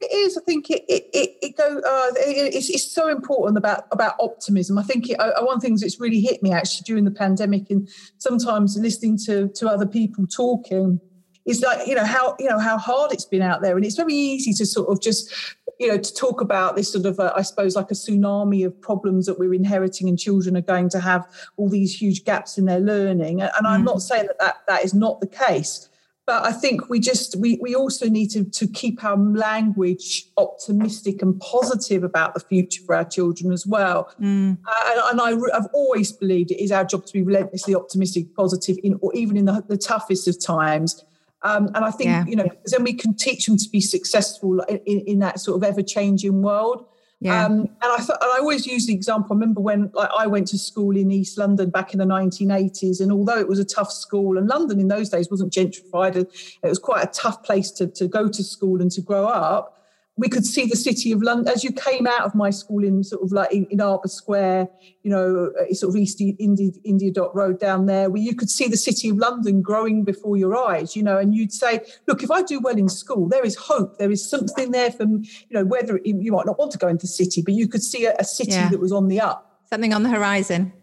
It 0.00 0.12
is. 0.14 0.38
I 0.38 0.40
think 0.40 0.70
it 0.70 0.82
it 0.88 1.10
it, 1.12 1.30
it 1.42 1.56
go. 1.58 1.78
Uh, 1.78 2.12
it, 2.16 2.54
it's, 2.54 2.70
it's 2.70 2.90
so 2.90 3.08
important 3.08 3.58
about 3.58 3.84
about 3.92 4.14
optimism. 4.18 4.78
I 4.78 4.82
think 4.82 5.10
it, 5.10 5.20
uh, 5.20 5.32
one 5.42 5.56
of 5.56 5.60
the 5.60 5.66
things 5.66 5.82
that's 5.82 6.00
really 6.00 6.20
hit 6.20 6.42
me 6.42 6.52
actually 6.52 6.84
during 6.86 7.04
the 7.04 7.10
pandemic, 7.10 7.68
and 7.68 7.86
sometimes 8.16 8.78
listening 8.78 9.18
to 9.26 9.48
to 9.48 9.68
other 9.68 9.86
people 9.86 10.26
talking, 10.26 11.00
is 11.44 11.60
like 11.60 11.86
you 11.86 11.94
know 11.94 12.06
how 12.06 12.34
you 12.38 12.48
know 12.48 12.58
how 12.58 12.78
hard 12.78 13.12
it's 13.12 13.26
been 13.26 13.42
out 13.42 13.60
there, 13.60 13.76
and 13.76 13.84
it's 13.84 13.96
very 13.96 14.14
easy 14.14 14.54
to 14.54 14.64
sort 14.64 14.88
of 14.88 15.02
just 15.02 15.30
you 15.78 15.88
know 15.88 15.98
to 15.98 16.14
talk 16.14 16.40
about 16.40 16.76
this 16.76 16.90
sort 16.90 17.04
of 17.04 17.20
uh, 17.20 17.34
I 17.36 17.42
suppose 17.42 17.76
like 17.76 17.90
a 17.90 17.94
tsunami 17.94 18.64
of 18.64 18.80
problems 18.80 19.26
that 19.26 19.38
we're 19.38 19.52
inheriting, 19.52 20.08
and 20.08 20.18
children 20.18 20.56
are 20.56 20.62
going 20.62 20.88
to 20.90 21.00
have 21.00 21.28
all 21.58 21.68
these 21.68 21.94
huge 21.94 22.24
gaps 22.24 22.56
in 22.56 22.64
their 22.64 22.80
learning. 22.80 23.42
And 23.42 23.66
I'm 23.66 23.82
mm. 23.82 23.86
not 23.86 24.00
saying 24.00 24.28
that, 24.28 24.38
that 24.38 24.56
that 24.66 24.82
is 24.82 24.94
not 24.94 25.20
the 25.20 25.26
case 25.26 25.89
but 26.30 26.46
I 26.46 26.52
think 26.52 26.88
we 26.88 27.00
just 27.00 27.34
we 27.34 27.58
we 27.60 27.74
also 27.74 28.08
need 28.08 28.30
to 28.30 28.44
to 28.44 28.68
keep 28.68 29.02
our 29.02 29.16
language 29.16 30.28
optimistic 30.36 31.22
and 31.22 31.40
positive 31.40 32.04
about 32.04 32.34
the 32.34 32.40
future 32.40 32.84
for 32.84 32.94
our 32.94 33.04
children 33.04 33.52
as 33.52 33.66
well. 33.66 34.08
Mm. 34.20 34.56
Uh, 34.64 34.90
and, 34.90 35.00
and 35.10 35.20
I, 35.20 35.30
have 35.52 35.66
always 35.72 36.12
believed 36.12 36.52
it 36.52 36.62
is 36.62 36.70
our 36.70 36.84
job 36.84 37.04
to 37.06 37.12
be 37.12 37.22
relentlessly 37.22 37.74
optimistic, 37.74 38.32
positive, 38.36 38.76
in 38.84 38.96
or 39.00 39.12
even 39.12 39.36
in 39.36 39.46
the, 39.46 39.64
the 39.66 39.76
toughest 39.76 40.28
of 40.28 40.40
times. 40.40 41.04
Um, 41.42 41.66
and 41.74 41.84
I 41.84 41.90
think 41.90 42.10
yeah. 42.10 42.24
you 42.24 42.36
know 42.36 42.48
then 42.66 42.84
we 42.84 42.92
can 42.92 43.14
teach 43.14 43.46
them 43.46 43.56
to 43.56 43.68
be 43.68 43.80
successful 43.80 44.60
in, 44.68 45.00
in 45.00 45.18
that 45.18 45.40
sort 45.40 45.56
of 45.56 45.68
ever 45.68 45.82
changing 45.82 46.42
world. 46.42 46.86
Yeah. 47.20 47.44
Um, 47.44 47.60
and 47.60 47.68
I 47.82 47.98
thought, 47.98 48.16
and 48.22 48.30
I 48.32 48.38
always 48.38 48.66
use 48.66 48.86
the 48.86 48.94
example. 48.94 49.28
I 49.32 49.34
remember 49.34 49.60
when 49.60 49.90
like, 49.92 50.08
I 50.16 50.26
went 50.26 50.48
to 50.48 50.58
school 50.58 50.96
in 50.96 51.10
East 51.10 51.36
London 51.36 51.68
back 51.68 51.92
in 51.92 51.98
the 51.98 52.06
1980s, 52.06 53.00
and 53.00 53.12
although 53.12 53.38
it 53.38 53.46
was 53.46 53.58
a 53.58 53.64
tough 53.64 53.92
school, 53.92 54.38
and 54.38 54.48
London 54.48 54.80
in 54.80 54.88
those 54.88 55.10
days 55.10 55.30
wasn't 55.30 55.52
gentrified, 55.52 56.16
it 56.16 56.28
was 56.62 56.78
quite 56.78 57.04
a 57.04 57.08
tough 57.08 57.42
place 57.42 57.70
to, 57.72 57.86
to 57.88 58.08
go 58.08 58.26
to 58.26 58.42
school 58.42 58.80
and 58.80 58.90
to 58.92 59.02
grow 59.02 59.26
up 59.26 59.79
we 60.20 60.28
could 60.28 60.44
see 60.44 60.66
the 60.66 60.76
city 60.76 61.12
of 61.12 61.22
London 61.22 61.50
as 61.50 61.64
you 61.64 61.72
came 61.72 62.06
out 62.06 62.20
of 62.20 62.34
my 62.34 62.50
school 62.50 62.84
in 62.84 63.02
sort 63.02 63.22
of 63.22 63.32
like 63.32 63.50
in, 63.52 63.64
in 63.70 63.80
Arbour 63.80 64.06
Square, 64.06 64.68
you 65.02 65.10
know, 65.10 65.50
uh, 65.58 65.72
sort 65.72 65.94
of 65.94 65.96
East 65.96 66.20
India, 66.20 66.72
India 66.84 67.10
Dock 67.10 67.34
Road 67.34 67.58
down 67.58 67.86
there, 67.86 68.10
where 68.10 68.20
you 68.20 68.34
could 68.34 68.50
see 68.50 68.68
the 68.68 68.76
city 68.76 69.08
of 69.08 69.16
London 69.16 69.62
growing 69.62 70.04
before 70.04 70.36
your 70.36 70.54
eyes, 70.54 70.94
you 70.94 71.02
know, 71.02 71.16
and 71.16 71.34
you'd 71.34 71.54
say, 71.54 71.80
look, 72.06 72.22
if 72.22 72.30
I 72.30 72.42
do 72.42 72.60
well 72.60 72.76
in 72.76 72.90
school, 72.90 73.30
there 73.30 73.46
is 73.46 73.56
hope, 73.56 73.96
there 73.96 74.10
is 74.10 74.28
something 74.28 74.72
there 74.72 74.92
for, 74.92 75.04
you 75.04 75.24
know, 75.52 75.64
whether 75.64 75.96
it, 75.96 76.02
you 76.04 76.32
might 76.32 76.44
not 76.44 76.58
want 76.58 76.70
to 76.72 76.78
go 76.78 76.88
into 76.88 77.04
the 77.04 77.12
city, 77.12 77.40
but 77.40 77.54
you 77.54 77.66
could 77.66 77.82
see 77.82 78.04
a, 78.04 78.14
a 78.18 78.24
city 78.24 78.52
yeah. 78.52 78.68
that 78.68 78.78
was 78.78 78.92
on 78.92 79.08
the 79.08 79.20
up. 79.22 79.62
Something 79.70 79.94
on 79.94 80.02
the 80.02 80.10
horizon 80.10 80.74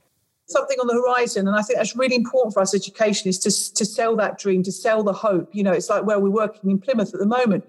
something 0.49 0.79
on 0.79 0.87
the 0.87 0.93
horizon 0.93 1.45
and 1.45 1.57
i 1.57 1.61
think 1.61 1.77
that's 1.77 1.93
really 1.97 2.15
important 2.15 2.53
for 2.53 2.61
us 2.61 2.73
education 2.73 3.27
is 3.27 3.37
to, 3.37 3.49
to 3.75 3.83
sell 3.83 4.15
that 4.15 4.39
dream 4.39 4.63
to 4.63 4.71
sell 4.71 5.03
the 5.03 5.11
hope 5.11 5.49
you 5.51 5.61
know 5.61 5.73
it's 5.73 5.89
like 5.89 6.05
where 6.05 6.21
we're 6.21 6.29
working 6.29 6.71
in 6.71 6.79
plymouth 6.79 7.13
at 7.13 7.19
the 7.19 7.25
moment 7.25 7.65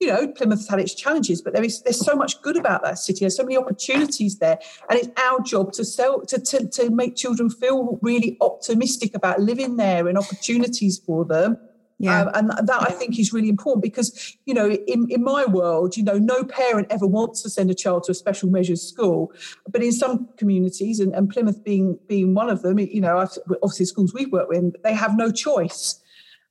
you 0.00 0.08
know, 0.08 0.28
Plymouth's 0.28 0.68
had 0.68 0.78
its 0.78 0.94
challenges, 0.94 1.40
but 1.40 1.54
there 1.54 1.64
is 1.64 1.82
there's 1.82 2.04
so 2.04 2.14
much 2.14 2.42
good 2.42 2.56
about 2.56 2.82
that 2.82 2.98
city. 2.98 3.20
There's 3.20 3.36
so 3.36 3.44
many 3.44 3.56
opportunities 3.56 4.38
there, 4.38 4.58
and 4.90 4.98
it's 4.98 5.08
our 5.20 5.40
job 5.40 5.72
to 5.72 5.84
sell 5.84 6.20
to 6.22 6.38
to, 6.38 6.68
to 6.68 6.90
make 6.90 7.16
children 7.16 7.48
feel 7.48 7.98
really 8.02 8.36
optimistic 8.40 9.14
about 9.14 9.40
living 9.40 9.76
there 9.76 10.06
and 10.08 10.18
opportunities 10.18 10.98
for 10.98 11.24
them. 11.24 11.56
Yeah. 11.98 12.24
Um, 12.24 12.50
and 12.58 12.68
that 12.68 12.82
I 12.82 12.92
think 12.92 13.18
is 13.18 13.32
really 13.32 13.48
important 13.48 13.82
because, 13.82 14.36
you 14.44 14.52
know, 14.52 14.68
in, 14.70 15.06
in 15.08 15.24
my 15.24 15.46
world, 15.46 15.96
you 15.96 16.02
know, 16.04 16.18
no 16.18 16.44
parent 16.44 16.88
ever 16.90 17.06
wants 17.06 17.40
to 17.42 17.48
send 17.48 17.70
a 17.70 17.74
child 17.74 18.04
to 18.04 18.12
a 18.12 18.14
special 18.14 18.50
measures 18.50 18.82
school. 18.82 19.32
But 19.66 19.82
in 19.82 19.92
some 19.92 20.28
communities, 20.36 21.00
and, 21.00 21.14
and 21.14 21.30
Plymouth 21.30 21.64
being 21.64 21.98
being 22.06 22.34
one 22.34 22.50
of 22.50 22.60
them, 22.60 22.78
you 22.78 23.00
know, 23.00 23.16
obviously 23.62 23.86
schools 23.86 24.12
we've 24.12 24.30
worked 24.30 24.50
with, 24.50 24.82
they 24.82 24.92
have 24.92 25.16
no 25.16 25.32
choice 25.32 26.02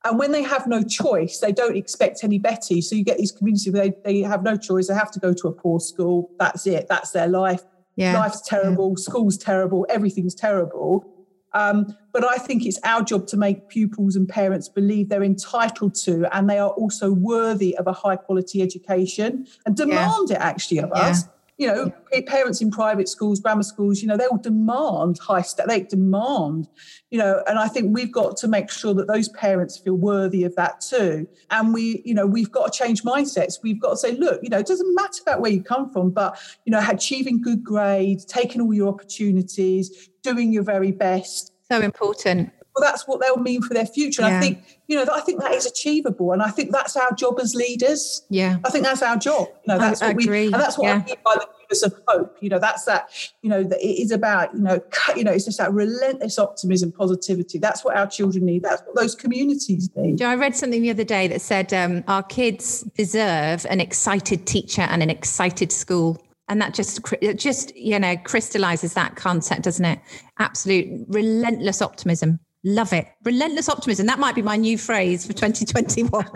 And 0.06 0.20
when 0.20 0.32
they 0.32 0.44
have 0.44 0.68
no 0.68 0.84
choice, 0.84 1.40
they 1.40 1.52
don't 1.52 1.76
expect 1.76 2.24
any 2.24 2.38
better. 2.38 2.80
So 2.82 2.96
you 2.96 3.04
get 3.04 3.18
these 3.18 3.32
communities 3.32 3.74
where 3.74 3.90
they, 3.90 3.94
they 4.06 4.20
have 4.22 4.44
no 4.44 4.56
choice. 4.56 4.88
They 4.88 4.94
have 4.94 5.12
to 5.12 5.20
go 5.20 5.34
to 5.34 5.48
a 5.48 5.52
poor 5.52 5.80
school. 5.80 6.30
That's 6.40 6.68
it. 6.68 6.86
That's 6.88 7.12
their 7.12 7.28
life. 7.28 7.62
Yeah. 7.96 8.20
Life's 8.20 8.42
terrible. 8.42 8.92
Yeah. 8.92 9.04
School's 9.04 9.38
terrible. 9.38 9.86
Everything's 9.90 10.36
terrible. 10.36 11.12
Um, 11.54 11.96
but 12.12 12.24
I 12.24 12.36
think 12.36 12.66
it's 12.66 12.80
our 12.84 13.02
job 13.02 13.28
to 13.28 13.38
make 13.38 13.70
pupils 13.70 14.16
and 14.16 14.28
parents 14.28 14.70
believe 14.70 15.10
they're 15.10 15.24
entitled 15.24 15.96
to 16.04 16.28
and 16.36 16.50
they 16.50 16.60
are 16.60 16.72
also 16.72 17.14
worthy 17.14 17.76
of 17.78 17.88
a 17.88 17.94
high 17.94 18.18
quality 18.18 18.62
education 18.62 19.48
and 19.66 19.76
demand 19.76 20.30
yeah. 20.30 20.36
it 20.36 20.42
actually 20.42 20.80
of 20.80 20.92
us 20.92 21.24
you 21.58 21.68
know, 21.68 21.92
parents 22.28 22.62
in 22.62 22.70
private 22.70 23.08
schools, 23.08 23.40
grammar 23.40 23.64
schools, 23.64 24.02
you 24.02 24.08
know, 24.08 24.18
they 24.18 24.28
will 24.30 24.38
demand 24.38 25.18
high. 25.20 25.44
They 25.68 25.82
demand, 25.82 26.68
you 27.12 27.20
know, 27.20 27.42
and 27.48 27.58
I 27.58 27.68
think 27.68 27.96
we've 27.96 28.12
got 28.12 28.36
to 28.38 28.48
make 28.48 28.70
sure 28.70 28.94
that 28.94 29.08
those 29.08 29.30
parents 29.30 29.78
feel 29.78 29.96
worthy 29.96 30.44
of 30.44 30.56
that 30.56 30.82
too. 30.82 31.28
And 31.52 31.74
we, 31.74 32.02
you 32.04 32.14
know, 32.14 32.28
we've 32.28 32.52
got 32.52 32.74
to 32.74 32.78
change 32.78 33.04
mindsets. 33.04 33.56
We've 33.64 33.80
got 33.80 33.92
to 33.92 33.98
say, 33.98 34.12
look, 34.12 34.42
you 34.44 34.50
know, 34.50 34.60
it 34.60 34.68
doesn't 34.68 34.96
matter 34.96 35.22
about 35.22 35.40
where 35.40 35.52
you 35.52 35.64
come 35.64 35.92
from, 35.92 36.12
but 36.12 36.38
you 36.66 36.72
know, 36.72 36.84
achieving 36.90 37.42
good 37.42 37.64
grades, 37.64 38.26
taking 38.26 38.62
all 38.62 38.74
your 38.74 38.90
opportunities, 38.90 40.10
doing 40.24 40.52
your 40.52 40.64
very 40.64 40.92
best. 40.92 41.54
So 41.72 41.82
important 41.82 42.52
well, 42.76 42.90
that's 42.90 43.08
what 43.08 43.22
they'll 43.22 43.38
mean 43.38 43.62
for 43.62 43.74
their 43.74 43.86
future. 43.86 44.22
And 44.22 44.32
yeah. 44.32 44.38
I 44.38 44.42
think, 44.42 44.80
you 44.88 44.98
know, 44.98 45.06
I 45.14 45.22
think 45.22 45.40
that 45.40 45.54
is 45.54 45.66
achievable. 45.66 46.34
And 46.34 46.42
I 46.42 46.50
think 46.50 46.72
that's 46.72 46.98
our 46.98 47.14
job 47.14 47.40
as 47.40 47.56
leaders. 47.56 48.24
Yeah. 48.30 48.58
I 48.66 48.70
think 48.70 48.84
that's 48.84 49.02
our 49.02 49.16
job. 49.16 49.48
You 49.66 49.74
know, 49.74 49.78
that's 49.78 50.02
I, 50.02 50.08
what 50.08 50.18
we, 50.18 50.46
and 50.46 50.54
that's 50.54 50.78
what 50.78 50.88
yeah. 50.88 50.96
I 50.96 51.06
mean 51.06 51.16
by 51.24 51.36
the 51.36 51.48
givers 51.62 51.84
of 51.84 51.94
hope. 52.08 52.38
You 52.42 52.50
know, 52.50 52.60
that's 52.60 52.84
that, 52.84 53.10
you 53.42 53.50
know, 53.50 53.64
that 53.64 53.80
it 53.80 54.02
is 54.02 54.12
about, 54.12 54.54
you 54.54 54.60
know, 54.60 54.82
you 55.16 55.24
know, 55.24 55.32
it's 55.32 55.46
just 55.46 55.58
that 55.58 55.72
relentless 55.72 56.38
optimism, 56.38 56.92
positivity. 56.92 57.60
That's 57.60 57.86
what 57.86 57.96
our 57.96 58.08
children 58.08 58.46
need. 58.46 58.64
That's 58.64 58.82
what 58.82 58.96
those 58.96 59.16
communities 59.16 59.90
need. 59.96 60.22
I 60.22 60.36
read 60.36 60.56
something 60.56 60.82
the 60.82 60.90
other 60.90 61.06
day 61.06 61.30
that 61.30 61.40
said 61.40 61.74
um, 61.74 62.04
our 62.10 62.24
kids 62.24 62.82
deserve 62.98 63.66
an 63.70 63.80
excited 63.80 64.46
teacher 64.46 64.82
and 64.82 65.02
an 65.02 65.10
excited 65.10 65.72
school 65.72 66.22
and 66.48 66.62
that 66.62 66.74
just 66.74 67.00
it 67.22 67.40
just 67.40 67.76
you 67.76 67.98
know 68.00 68.16
crystallizes 68.18 68.94
that 68.94 69.16
concept 69.16 69.64
doesn't 69.64 69.86
it 69.86 70.00
absolute 70.38 71.06
relentless 71.08 71.82
optimism 71.82 72.40
Love 72.68 72.94
it. 72.94 73.08
Relentless 73.24 73.70
optimism. 73.70 74.08
That 74.08 74.18
might 74.18 74.34
be 74.34 74.42
my 74.42 74.56
new 74.56 74.76
phrase 74.76 75.24
for 75.24 75.34
2021. 75.34 76.10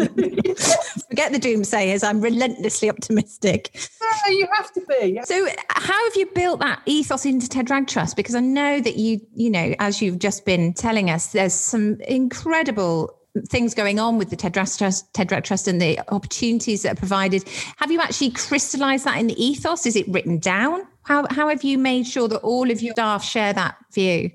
Forget 1.09 1.31
the 1.31 1.39
doomsayers. 1.39 2.07
I'm 2.07 2.21
relentlessly 2.21 2.87
optimistic. 2.87 3.71
Yeah, 3.99 4.33
you 4.33 4.47
have 4.55 4.71
to 4.73 4.81
be. 4.87 5.19
So, 5.23 5.47
how 5.69 6.05
have 6.05 6.15
you 6.15 6.27
built 6.27 6.59
that 6.59 6.83
ethos 6.85 7.25
into 7.25 7.49
Ted 7.49 7.71
Wragg 7.71 7.87
Trust? 7.87 8.15
Because 8.15 8.35
I 8.35 8.41
know 8.41 8.79
that 8.79 8.95
you, 8.95 9.19
you 9.33 9.49
know, 9.49 9.73
as 9.79 10.03
you've 10.03 10.19
just 10.19 10.45
been 10.45 10.71
telling 10.75 11.09
us, 11.09 11.31
there's 11.31 11.55
some 11.55 11.99
incredible 12.01 13.11
things 13.47 13.73
going 13.73 13.99
on 13.99 14.19
with 14.19 14.29
the 14.29 14.35
Ted 14.35 14.53
Trust, 14.53 15.13
Ted 15.15 15.29
Trust 15.43 15.67
and 15.67 15.81
the 15.81 15.99
opportunities 16.13 16.83
that 16.83 16.91
are 16.93 16.99
provided. 16.99 17.43
Have 17.77 17.91
you 17.91 17.99
actually 18.01 18.29
crystallized 18.31 19.05
that 19.05 19.17
in 19.17 19.25
the 19.25 19.43
ethos? 19.43 19.87
Is 19.87 19.95
it 19.95 20.07
written 20.07 20.37
down? 20.37 20.83
How, 21.03 21.25
how 21.31 21.47
have 21.49 21.63
you 21.63 21.79
made 21.79 22.05
sure 22.05 22.27
that 22.27 22.41
all 22.41 22.69
of 22.69 22.83
your 22.83 22.93
staff 22.93 23.23
share 23.23 23.51
that 23.53 23.77
view? 23.93 24.29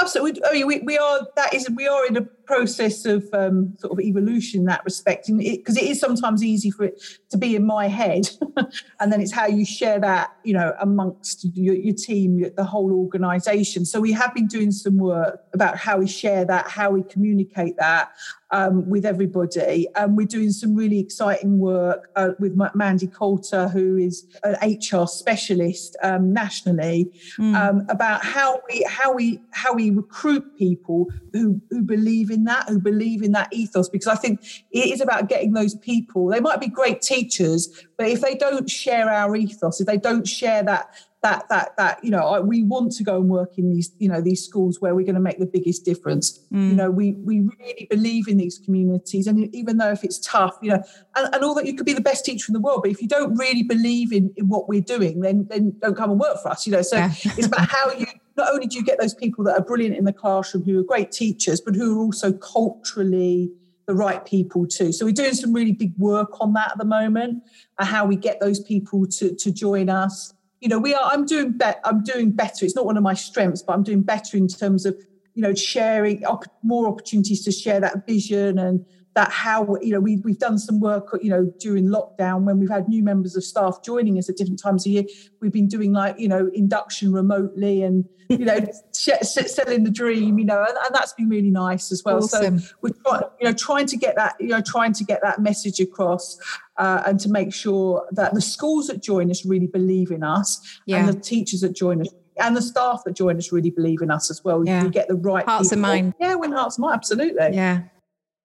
Absolutely. 0.00 0.44
I 0.44 0.52
mean, 0.52 0.66
we, 0.66 0.80
we 0.80 0.98
are 0.98 1.26
that 1.36 1.54
is 1.54 1.68
we 1.70 1.86
are 1.86 2.04
in 2.06 2.16
a 2.16 2.22
process 2.46 3.04
of 3.04 3.28
um, 3.32 3.74
sort 3.78 3.92
of 3.92 4.00
evolution 4.00 4.60
in 4.60 4.66
that 4.66 4.84
respect, 4.84 5.28
because 5.36 5.76
it, 5.76 5.82
it 5.82 5.90
is 5.90 6.00
sometimes 6.00 6.42
easy 6.42 6.70
for 6.70 6.84
it 6.84 7.02
to 7.30 7.38
be 7.38 7.56
in 7.56 7.66
my 7.66 7.88
head, 7.88 8.28
and 9.00 9.12
then 9.12 9.20
it's 9.20 9.32
how 9.32 9.46
you 9.46 9.64
share 9.64 9.98
that, 10.00 10.36
you 10.44 10.52
know, 10.52 10.74
amongst 10.80 11.44
your, 11.56 11.74
your 11.74 11.94
team, 11.94 12.44
the 12.56 12.64
whole 12.64 12.92
organisation. 12.92 13.84
So 13.84 14.00
we 14.00 14.12
have 14.12 14.34
been 14.34 14.46
doing 14.46 14.72
some 14.72 14.96
work 14.96 15.40
about 15.52 15.76
how 15.76 15.98
we 15.98 16.06
share 16.06 16.44
that, 16.44 16.68
how 16.68 16.90
we 16.90 17.02
communicate 17.02 17.76
that 17.78 18.12
um, 18.50 18.88
with 18.88 19.04
everybody, 19.04 19.88
and 19.96 20.16
we're 20.16 20.26
doing 20.26 20.52
some 20.52 20.76
really 20.76 21.00
exciting 21.00 21.58
work 21.58 22.10
uh, 22.14 22.30
with 22.38 22.56
Mandy 22.74 23.08
Coulter, 23.08 23.68
who 23.68 23.96
is 23.96 24.26
an 24.44 24.56
HR 24.70 25.06
specialist 25.06 25.96
um, 26.02 26.32
nationally, 26.32 27.10
mm. 27.38 27.90
about 27.90 28.24
how 28.24 28.60
we 28.68 28.84
how 28.88 29.12
we 29.12 29.40
how 29.50 29.74
we 29.74 29.90
recruit 29.90 30.56
people 30.56 31.10
who 31.32 31.60
who 31.70 31.82
believe 31.82 32.30
in 32.34 32.44
that, 32.44 32.68
who 32.68 32.78
believe 32.80 33.22
in 33.22 33.32
that 33.32 33.48
ethos, 33.52 33.88
because 33.88 34.08
I 34.08 34.16
think 34.16 34.40
it 34.70 34.90
is 34.92 35.00
about 35.00 35.28
getting 35.28 35.52
those 35.52 35.74
people. 35.76 36.26
They 36.28 36.40
might 36.40 36.60
be 36.60 36.68
great 36.68 37.00
teachers, 37.00 37.86
but 37.96 38.08
if 38.08 38.20
they 38.20 38.34
don't 38.34 38.68
share 38.68 39.08
our 39.08 39.34
ethos, 39.36 39.80
if 39.80 39.86
they 39.86 39.96
don't 39.96 40.26
share 40.28 40.62
that 40.64 40.94
that 41.24 41.48
that 41.48 41.74
that 41.78 42.04
you 42.04 42.10
know 42.10 42.40
we 42.42 42.62
want 42.62 42.92
to 42.92 43.02
go 43.02 43.16
and 43.16 43.30
work 43.30 43.56
in 43.56 43.72
these 43.72 43.90
you 43.98 44.08
know 44.08 44.20
these 44.20 44.44
schools 44.44 44.80
where 44.80 44.94
we're 44.94 45.06
going 45.06 45.14
to 45.14 45.20
make 45.20 45.38
the 45.38 45.46
biggest 45.46 45.82
difference 45.82 46.38
mm. 46.52 46.68
you 46.68 46.76
know 46.76 46.90
we 46.90 47.12
we 47.12 47.40
really 47.40 47.86
believe 47.90 48.28
in 48.28 48.36
these 48.36 48.58
communities 48.58 49.26
and 49.26 49.52
even 49.54 49.78
though 49.78 49.90
if 49.90 50.04
it's 50.04 50.18
tough 50.18 50.54
you 50.60 50.68
know 50.68 50.82
and, 51.16 51.34
and 51.34 51.42
all 51.42 51.54
that 51.54 51.64
you 51.64 51.74
could 51.74 51.86
be 51.86 51.94
the 51.94 52.00
best 52.02 52.26
teacher 52.26 52.44
in 52.48 52.52
the 52.52 52.60
world 52.60 52.80
but 52.82 52.90
if 52.90 53.00
you 53.00 53.08
don't 53.08 53.34
really 53.36 53.62
believe 53.62 54.12
in, 54.12 54.32
in 54.36 54.48
what 54.48 54.68
we're 54.68 54.82
doing 54.82 55.20
then 55.20 55.46
then 55.48 55.74
don't 55.80 55.96
come 55.96 56.10
and 56.10 56.20
work 56.20 56.36
for 56.42 56.50
us 56.50 56.66
you 56.66 56.72
know 56.72 56.82
so 56.82 56.96
yeah. 56.96 57.10
it's 57.24 57.46
about 57.46 57.70
how 57.70 57.90
you 57.92 58.06
not 58.36 58.52
only 58.52 58.66
do 58.66 58.76
you 58.76 58.84
get 58.84 59.00
those 59.00 59.14
people 59.14 59.44
that 59.44 59.56
are 59.56 59.64
brilliant 59.64 59.96
in 59.96 60.04
the 60.04 60.12
classroom 60.12 60.64
who 60.64 60.78
are 60.80 60.82
great 60.82 61.12
teachers, 61.12 61.60
but 61.60 61.74
who 61.74 61.98
are 61.98 62.04
also 62.04 62.32
culturally 62.32 63.50
the 63.86 63.94
right 63.94 64.24
people 64.24 64.66
too. 64.66 64.92
So 64.92 65.04
we're 65.04 65.12
doing 65.12 65.34
some 65.34 65.52
really 65.52 65.72
big 65.72 65.92
work 65.98 66.40
on 66.40 66.52
that 66.54 66.72
at 66.72 66.78
the 66.78 66.84
moment, 66.84 67.42
and 67.78 67.88
how 67.88 68.06
we 68.06 68.16
get 68.16 68.40
those 68.40 68.60
people 68.60 69.06
to 69.06 69.34
to 69.34 69.52
join 69.52 69.88
us. 69.88 70.32
You 70.60 70.68
know, 70.68 70.78
we 70.78 70.94
are. 70.94 71.10
I'm 71.12 71.26
doing 71.26 71.52
better. 71.52 71.78
I'm 71.84 72.02
doing 72.02 72.30
better. 72.30 72.64
It's 72.64 72.74
not 72.74 72.86
one 72.86 72.96
of 72.96 73.02
my 73.02 73.14
strengths, 73.14 73.62
but 73.62 73.74
I'm 73.74 73.82
doing 73.82 74.02
better 74.02 74.36
in 74.36 74.48
terms 74.48 74.86
of 74.86 74.96
you 75.34 75.42
know 75.42 75.54
sharing 75.54 76.24
op- 76.24 76.44
more 76.62 76.88
opportunities 76.88 77.44
to 77.44 77.52
share 77.52 77.80
that 77.80 78.06
vision 78.06 78.58
and 78.58 78.84
that 79.14 79.30
how 79.30 79.76
you 79.80 79.92
know 79.92 80.00
we, 80.00 80.16
we've 80.18 80.38
done 80.38 80.58
some 80.58 80.80
work 80.80 81.16
you 81.22 81.30
know 81.30 81.50
during 81.58 81.86
lockdown 81.86 82.42
when 82.42 82.58
we've 82.58 82.70
had 82.70 82.88
new 82.88 83.02
members 83.02 83.36
of 83.36 83.44
staff 83.44 83.82
joining 83.82 84.18
us 84.18 84.28
at 84.28 84.36
different 84.36 84.60
times 84.60 84.84
of 84.86 84.92
year 84.92 85.04
we've 85.40 85.52
been 85.52 85.68
doing 85.68 85.92
like 85.92 86.18
you 86.18 86.28
know 86.28 86.50
induction 86.54 87.12
remotely 87.12 87.82
and 87.82 88.04
you 88.28 88.44
know 88.44 88.58
selling 88.92 89.84
the 89.84 89.90
dream 89.90 90.38
you 90.38 90.44
know 90.44 90.60
and, 90.60 90.76
and, 90.84 90.94
that's 90.94 91.12
been 91.12 91.28
really 91.28 91.50
nice 91.50 91.92
as 91.92 92.02
well 92.04 92.16
awesome. 92.16 92.58
so 92.58 92.74
we're 92.80 92.90
trying 93.04 93.22
you 93.40 93.46
know 93.46 93.52
trying 93.52 93.86
to 93.86 93.96
get 93.96 94.16
that 94.16 94.34
you 94.40 94.48
know 94.48 94.60
trying 94.60 94.92
to 94.92 95.04
get 95.04 95.20
that 95.22 95.40
message 95.40 95.80
across 95.80 96.38
uh, 96.76 97.02
and 97.06 97.20
to 97.20 97.28
make 97.28 97.52
sure 97.52 98.06
that 98.10 98.34
the 98.34 98.40
schools 98.40 98.88
that 98.88 99.02
join 99.02 99.30
us 99.30 99.46
really 99.46 99.66
believe 99.66 100.10
in 100.10 100.24
us 100.24 100.80
yeah. 100.86 100.98
and 100.98 101.08
the 101.08 101.20
teachers 101.20 101.60
that 101.60 101.74
join 101.74 102.00
us 102.00 102.08
and 102.36 102.56
the 102.56 102.62
staff 102.62 103.02
that 103.04 103.14
join 103.14 103.36
us 103.36 103.52
really 103.52 103.70
believe 103.70 104.02
in 104.02 104.10
us 104.10 104.30
as 104.30 104.42
well. 104.42 104.64
Yeah. 104.66 104.82
We 104.82 104.90
get 104.90 105.06
the 105.06 105.14
right 105.14 105.44
hearts 105.44 105.68
people. 105.68 105.74
and 105.74 105.82
mind. 105.82 106.14
Yeah, 106.20 106.34
when 106.34 106.52
hearts 106.52 106.76
and 106.76 106.82
mind, 106.82 106.96
absolutely. 106.96 107.54
Yeah, 107.54 107.82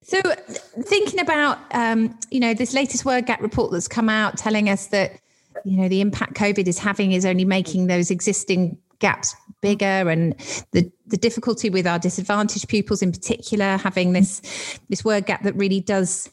so, 0.02 0.22
thinking 0.82 1.20
about 1.20 1.60
um, 1.72 2.18
you 2.32 2.40
know 2.40 2.54
this 2.54 2.74
latest 2.74 3.06
word 3.06 3.26
gap 3.26 3.42
report 3.42 3.72
that's 3.72 3.88
come 3.88 4.10
out 4.10 4.38
telling 4.38 4.70
us 4.70 4.88
that 4.88 5.20
you 5.66 5.78
know 5.78 5.90
the 5.90 6.02
impact 6.02 6.36
COVID 6.36 6.68
is 6.68 6.80
having 6.80 7.12
is 7.12 7.26
only 7.26 7.46
making 7.46 7.88
those 7.88 8.10
existing 8.10 8.78
gaps 9.00 9.36
bigger, 9.62 10.10
and 10.10 10.36
the 10.72 10.90
the 11.08 11.18
difficulty 11.18 11.70
with 11.70 11.86
our 11.86 12.00
disadvantaged 12.00 12.68
pupils 12.70 13.02
in 13.02 13.12
particular 13.12 13.78
having 13.78 14.14
this 14.14 14.80
this 14.90 15.04
word 15.04 15.26
gap 15.26 15.44
that 15.44 15.56
really 15.56 15.82
does 15.82 16.30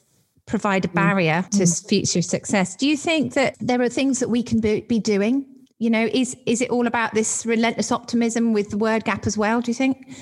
provide 0.46 0.84
a 0.84 0.88
barrier 0.88 1.44
to 1.50 1.64
mm. 1.64 1.88
future 1.88 2.22
success. 2.22 2.76
Do 2.76 2.86
you 2.86 2.96
think 2.96 3.34
that 3.34 3.56
there 3.60 3.82
are 3.82 3.88
things 3.88 4.20
that 4.20 4.28
we 4.28 4.42
can 4.44 4.60
be, 4.60 4.82
be 4.82 5.00
doing? 5.00 5.44
You 5.78 5.90
know, 5.90 6.08
is 6.12 6.36
is 6.46 6.62
it 6.62 6.70
all 6.70 6.86
about 6.86 7.14
this 7.14 7.44
relentless 7.44 7.92
optimism 7.92 8.52
with 8.52 8.70
the 8.70 8.78
word 8.78 9.04
gap 9.04 9.26
as 9.26 9.36
well? 9.36 9.60
Do 9.60 9.70
you 9.70 9.74
think? 9.74 10.16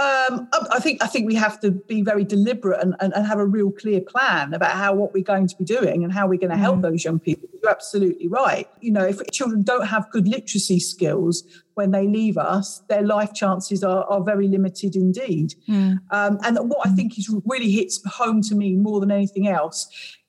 Um, 0.00 0.48
I 0.70 0.78
think 0.78 1.02
I 1.02 1.08
think 1.08 1.26
we 1.26 1.34
have 1.34 1.58
to 1.58 1.72
be 1.72 2.02
very 2.02 2.22
deliberate 2.22 2.80
and, 2.80 2.94
and, 3.00 3.12
and, 3.14 3.26
have 3.26 3.40
a 3.40 3.44
real 3.44 3.72
clear 3.72 4.00
plan 4.00 4.54
about 4.54 4.70
how 4.70 4.94
what 4.94 5.12
we're 5.12 5.24
going 5.24 5.48
to 5.48 5.56
be 5.56 5.64
doing 5.64 6.04
and 6.04 6.12
how 6.12 6.28
we're 6.28 6.38
going 6.38 6.52
to 6.52 6.56
help 6.56 6.76
mm. 6.78 6.82
those 6.82 7.04
young 7.04 7.18
people. 7.18 7.48
You're 7.52 7.72
absolutely 7.72 8.28
right. 8.28 8.68
You 8.80 8.92
know, 8.92 9.04
if 9.04 9.20
children 9.32 9.62
don't 9.62 9.88
have 9.88 10.08
good 10.12 10.28
literacy 10.28 10.78
skills 10.78 11.42
when 11.74 11.90
they 11.90 12.06
leave 12.06 12.38
us, 12.38 12.80
their 12.88 13.02
life 13.02 13.34
chances 13.34 13.82
are, 13.82 14.04
are 14.04 14.22
very 14.22 14.46
limited 14.46 14.94
indeed. 14.94 15.56
Mm. 15.68 15.98
Um, 16.12 16.38
and 16.44 16.58
what 16.68 16.86
I 16.86 16.90
think 16.90 17.18
is 17.18 17.28
really 17.44 17.72
hits 17.72 18.00
home 18.08 18.40
to 18.42 18.54
me 18.54 18.76
more 18.76 19.00
than 19.00 19.10
anything 19.10 19.48
else 19.48 19.88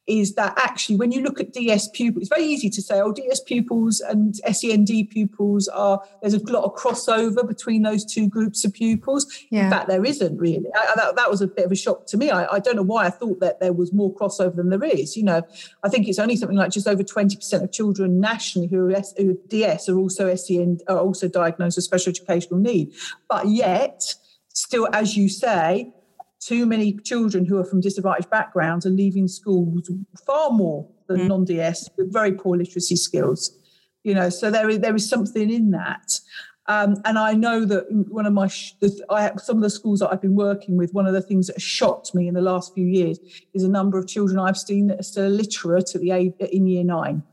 is 0.09 0.33
that 0.35 0.53
actually 0.57 0.95
when 0.95 1.11
you 1.11 1.21
look 1.21 1.39
at 1.39 1.53
DS 1.53 1.89
pupils, 1.89 2.23
it's 2.23 2.29
very 2.29 2.45
easy 2.45 2.69
to 2.69 2.81
say, 2.81 2.99
oh, 2.99 3.11
DS 3.11 3.41
pupils 3.41 4.01
and 4.01 4.35
SEND 4.51 4.89
pupils 5.09 5.67
are, 5.67 6.01
there's 6.21 6.33
a 6.33 6.51
lot 6.51 6.63
of 6.63 6.75
crossover 6.75 7.47
between 7.47 7.83
those 7.83 8.03
two 8.03 8.27
groups 8.27 8.65
of 8.65 8.73
pupils. 8.73 9.27
Yeah. 9.51 9.65
In 9.65 9.71
fact, 9.71 9.87
there 9.87 10.03
isn't 10.03 10.37
really. 10.37 10.65
I, 10.75 10.93
that, 10.95 11.15
that 11.15 11.29
was 11.29 11.41
a 11.41 11.47
bit 11.47 11.65
of 11.65 11.71
a 11.71 11.75
shock 11.75 12.07
to 12.07 12.17
me. 12.17 12.31
I, 12.31 12.55
I, 12.55 12.59
don't 12.59 12.75
know 12.75 12.83
why 12.83 13.05
I 13.05 13.09
thought 13.09 13.39
that 13.39 13.59
there 13.59 13.73
was 13.73 13.93
more 13.93 14.13
crossover 14.13 14.55
than 14.55 14.69
there 14.69 14.83
is. 14.83 15.15
You 15.15 15.23
know, 15.23 15.41
I 15.83 15.89
think 15.89 16.07
it's 16.07 16.19
only 16.19 16.35
something 16.35 16.57
like 16.57 16.71
just 16.71 16.87
over 16.87 17.03
20% 17.03 17.63
of 17.63 17.71
children 17.71 18.19
nationally 18.19 18.67
who 18.67 18.87
are, 18.87 18.91
S, 18.91 19.13
who 19.17 19.31
are 19.31 19.47
DS 19.47 19.87
are 19.89 19.97
also 19.97 20.33
SEND, 20.35 20.81
are 20.87 20.97
also 20.97 21.27
diagnosed 21.27 21.77
with 21.77 21.85
special 21.85 22.09
educational 22.09 22.59
need. 22.59 22.93
But 23.29 23.47
yet, 23.47 24.15
still, 24.53 24.87
as 24.91 25.15
you 25.15 25.29
say, 25.29 25.93
too 26.39 26.65
many 26.65 26.93
children 27.03 27.46
who 27.46 27.58
are 27.58 27.65
from 27.65 27.81
disadvantaged 27.81 28.29
backgrounds 28.29 28.86
are 28.86 28.91
leaving 28.91 29.27
schools 29.27 29.91
far 30.25 30.51
more 30.51 30.88
than 31.08 31.22
mm. 31.22 31.27
non-DS 31.27 31.89
with 31.98 32.12
very 32.13 32.31
poor 32.31 32.58
literacy 32.58 32.96
skills. 32.96 33.58
You 34.03 34.13
know, 34.13 34.29
so 34.29 34.50
there 34.50 34.69
is 34.69 34.79
there 34.79 34.96
is 34.96 35.10
something 35.10 35.51
in 35.51 35.72
that. 35.72 36.19
Um, 36.67 36.98
and 37.03 37.17
I 37.17 37.34
know 37.34 37.65
that 37.65 37.86
one 37.89 38.27
of 38.27 38.34
my, 38.34 38.48
the, 38.79 39.03
I 39.10 39.24
have, 39.24 39.39
some 39.39 39.58
of 39.58 39.63
the 39.63 39.72
schools 39.72 40.01
that 40.01 40.12
I've 40.12 40.22
been 40.22 40.36
working 40.36 40.77
with, 40.77 40.93
one 40.93 41.08
of 41.08 41.13
the 41.13 41.22
things 41.22 41.48
that 41.48 41.60
shocked 41.60 42.13
me 42.13 42.27
in 42.27 42.36
the 42.36 42.43
last 42.43 42.75
few 42.75 42.86
years 42.86 43.17
is 43.55 43.63
a 43.63 43.67
number 43.67 43.98
of 43.98 44.08
children 44.08 44.38
I've 44.38 44.55
seen 44.55 44.86
that 44.88 45.00
are 45.00 45.03
still 45.03 45.25
illiterate 45.25 45.96
at 45.96 46.01
the 46.01 46.12
age, 46.12 46.34
in 46.39 46.67
year 46.67 46.84
nine. 46.84 47.24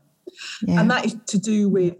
Yeah. 0.63 0.81
And 0.81 0.89
that 0.89 1.05
is 1.05 1.15
to 1.27 1.37
do 1.37 1.69
with 1.69 1.95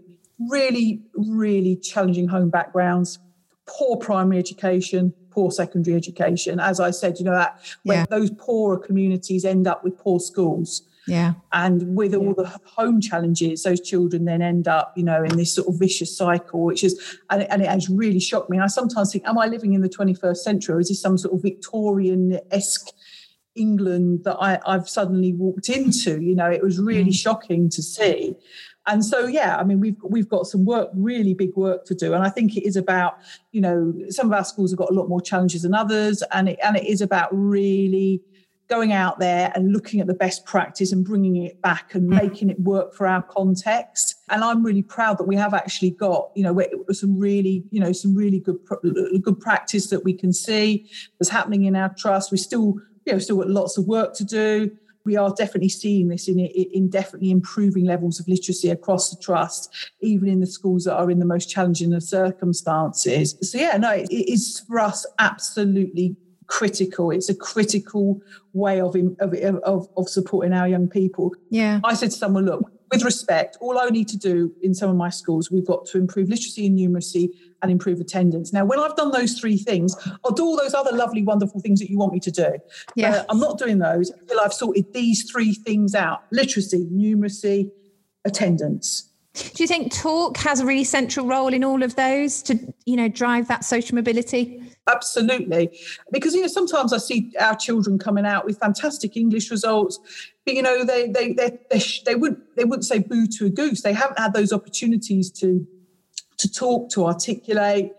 really, 0.50 1.00
really 1.14 1.76
challenging 1.76 2.26
home 2.26 2.50
backgrounds, 2.50 3.20
poor 3.66 3.96
primary 3.96 4.38
education, 4.38 5.14
poor 5.38 5.52
secondary 5.52 5.96
education. 5.96 6.58
As 6.58 6.80
I 6.80 6.90
said, 6.90 7.20
you 7.20 7.24
know, 7.24 7.30
that 7.30 7.60
when 7.84 7.98
yeah. 7.98 8.06
those 8.10 8.28
poorer 8.30 8.76
communities 8.76 9.44
end 9.44 9.68
up 9.68 9.84
with 9.84 9.96
poor 9.96 10.18
schools. 10.18 10.82
Yeah. 11.06 11.34
And 11.52 11.94
with 11.94 12.12
all 12.12 12.34
the 12.34 12.52
home 12.64 13.00
challenges, 13.00 13.62
those 13.62 13.80
children 13.80 14.24
then 14.24 14.42
end 14.42 14.66
up, 14.66 14.92
you 14.96 15.04
know, 15.04 15.22
in 15.22 15.36
this 15.36 15.54
sort 15.54 15.68
of 15.68 15.78
vicious 15.78 16.14
cycle, 16.14 16.64
which 16.64 16.82
is, 16.82 17.18
and 17.30 17.42
it, 17.42 17.48
and 17.52 17.62
it 17.62 17.68
has 17.68 17.88
really 17.88 18.18
shocked 18.18 18.50
me. 18.50 18.56
And 18.56 18.64
I 18.64 18.66
sometimes 18.66 19.12
think, 19.12 19.28
am 19.28 19.38
I 19.38 19.46
living 19.46 19.74
in 19.74 19.80
the 19.80 19.88
21st 19.88 20.38
century 20.38 20.74
or 20.74 20.80
is 20.80 20.88
this 20.88 21.00
some 21.00 21.16
sort 21.16 21.34
of 21.34 21.40
Victorian 21.40 22.40
esque 22.50 22.88
England 23.54 24.24
that 24.24 24.38
I, 24.40 24.58
have 24.66 24.88
suddenly 24.88 25.34
walked 25.34 25.68
into? 25.68 26.20
You 26.20 26.34
know, 26.34 26.50
it 26.50 26.64
was 26.64 26.80
really 26.80 27.12
mm. 27.12 27.22
shocking 27.24 27.70
to 27.70 27.80
see. 27.80 28.34
And 28.88 29.04
so, 29.04 29.26
yeah, 29.26 29.56
I 29.58 29.64
mean, 29.64 29.80
we've 29.80 29.96
we've 30.02 30.28
got 30.28 30.46
some 30.46 30.64
work, 30.64 30.88
really 30.94 31.34
big 31.34 31.54
work 31.56 31.84
to 31.86 31.94
do, 31.94 32.14
and 32.14 32.24
I 32.24 32.30
think 32.30 32.56
it 32.56 32.66
is 32.66 32.74
about, 32.74 33.18
you 33.52 33.60
know, 33.60 33.94
some 34.08 34.26
of 34.26 34.32
our 34.32 34.44
schools 34.44 34.70
have 34.72 34.78
got 34.78 34.90
a 34.90 34.94
lot 34.94 35.08
more 35.08 35.20
challenges 35.20 35.62
than 35.62 35.74
others, 35.74 36.22
and 36.32 36.48
it 36.48 36.58
and 36.64 36.76
it 36.76 36.86
is 36.86 37.02
about 37.02 37.28
really 37.30 38.22
going 38.68 38.92
out 38.92 39.18
there 39.18 39.50
and 39.54 39.72
looking 39.72 40.00
at 40.00 40.06
the 40.06 40.14
best 40.14 40.44
practice 40.44 40.92
and 40.92 41.04
bringing 41.04 41.36
it 41.36 41.60
back 41.62 41.94
and 41.94 42.10
mm. 42.10 42.22
making 42.22 42.50
it 42.50 42.60
work 42.60 42.94
for 42.94 43.06
our 43.06 43.22
context. 43.22 44.14
And 44.28 44.44
I'm 44.44 44.62
really 44.62 44.82
proud 44.82 45.16
that 45.18 45.24
we 45.24 45.36
have 45.36 45.54
actually 45.54 45.90
got, 45.90 46.30
you 46.34 46.42
know, 46.42 46.62
some 46.92 47.18
really, 47.18 47.64
you 47.70 47.80
know, 47.80 47.92
some 47.92 48.14
really 48.14 48.40
good 48.40 48.58
good 49.22 49.40
practice 49.40 49.88
that 49.88 50.04
we 50.04 50.14
can 50.14 50.32
see 50.32 50.90
that's 51.18 51.30
happening 51.30 51.64
in 51.64 51.76
our 51.76 51.94
trust. 51.94 52.30
We 52.30 52.38
still, 52.38 52.74
you 53.04 53.12
know, 53.12 53.18
still 53.18 53.36
got 53.36 53.48
lots 53.48 53.76
of 53.76 53.86
work 53.86 54.14
to 54.14 54.24
do 54.24 54.70
we 55.04 55.16
are 55.16 55.32
definitely 55.34 55.68
seeing 55.68 56.08
this 56.08 56.28
in, 56.28 56.38
in 56.38 56.90
definitely 56.90 57.30
improving 57.30 57.84
levels 57.84 58.20
of 58.20 58.28
literacy 58.28 58.70
across 58.70 59.10
the 59.10 59.22
trust, 59.22 59.90
even 60.00 60.28
in 60.28 60.40
the 60.40 60.46
schools 60.46 60.84
that 60.84 60.96
are 60.96 61.10
in 61.10 61.18
the 61.18 61.24
most 61.24 61.48
challenging 61.50 61.94
of 61.94 62.02
circumstances. 62.02 63.36
So, 63.42 63.58
yeah, 63.58 63.76
no, 63.76 63.92
it 63.92 64.10
is 64.10 64.62
for 64.66 64.78
us 64.80 65.06
absolutely 65.18 66.16
critical. 66.46 67.10
It's 67.10 67.28
a 67.28 67.34
critical 67.34 68.20
way 68.52 68.80
of, 68.80 68.96
of, 69.20 69.34
of, 69.34 69.88
of 69.96 70.08
supporting 70.08 70.52
our 70.52 70.68
young 70.68 70.88
people. 70.88 71.34
Yeah. 71.50 71.80
I 71.84 71.94
said 71.94 72.10
to 72.10 72.16
someone, 72.16 72.46
look, 72.46 72.70
with 72.90 73.02
respect, 73.04 73.58
all 73.60 73.78
I 73.78 73.88
need 73.90 74.08
to 74.08 74.16
do 74.16 74.52
in 74.62 74.74
some 74.74 74.90
of 74.90 74.96
my 74.96 75.10
schools, 75.10 75.50
we've 75.50 75.66
got 75.66 75.86
to 75.86 75.98
improve 75.98 76.28
literacy 76.28 76.66
and 76.66 76.78
numeracy 76.78 77.30
and 77.62 77.70
improve 77.70 78.00
attendance. 78.00 78.52
Now, 78.52 78.64
when 78.64 78.78
I've 78.78 78.96
done 78.96 79.10
those 79.10 79.38
three 79.38 79.56
things, 79.56 79.96
I'll 80.24 80.32
do 80.32 80.44
all 80.44 80.56
those 80.56 80.74
other 80.74 80.92
lovely, 80.92 81.22
wonderful 81.22 81.60
things 81.60 81.80
that 81.80 81.90
you 81.90 81.98
want 81.98 82.12
me 82.12 82.20
to 82.20 82.30
do. 82.30 82.58
Yeah. 82.94 83.24
I'm 83.28 83.40
not 83.40 83.58
doing 83.58 83.78
those 83.78 84.10
until 84.10 84.40
I've 84.40 84.52
sorted 84.52 84.92
these 84.92 85.30
three 85.30 85.54
things 85.54 85.94
out 85.94 86.22
literacy, 86.30 86.88
numeracy, 86.92 87.70
attendance. 88.24 89.10
Do 89.34 89.62
you 89.62 89.68
think 89.68 89.94
talk 89.94 90.36
has 90.38 90.60
a 90.60 90.66
really 90.66 90.84
central 90.84 91.26
role 91.26 91.52
in 91.52 91.62
all 91.62 91.82
of 91.82 91.94
those 91.96 92.42
to, 92.42 92.58
you 92.86 92.96
know, 92.96 93.08
drive 93.08 93.46
that 93.48 93.64
social 93.64 93.94
mobility? 93.94 94.62
Absolutely, 94.88 95.78
because 96.10 96.34
you 96.34 96.40
know 96.40 96.46
sometimes 96.46 96.94
I 96.94 96.98
see 96.98 97.32
our 97.38 97.54
children 97.54 97.98
coming 97.98 98.24
out 98.24 98.46
with 98.46 98.58
fantastic 98.58 99.18
English 99.18 99.50
results, 99.50 99.98
but 100.46 100.54
you 100.54 100.62
know 100.62 100.82
they 100.82 101.08
they 101.08 101.34
they 101.34 101.58
they, 101.70 101.82
they 102.06 102.14
wouldn't 102.14 102.40
they 102.56 102.64
wouldn't 102.64 102.86
say 102.86 102.98
boo 102.98 103.26
to 103.38 103.46
a 103.46 103.50
goose. 103.50 103.82
They 103.82 103.92
haven't 103.92 104.18
had 104.18 104.32
those 104.32 104.50
opportunities 104.50 105.30
to 105.32 105.66
to 106.38 106.50
talk, 106.50 106.90
to 106.90 107.06
articulate, 107.06 107.92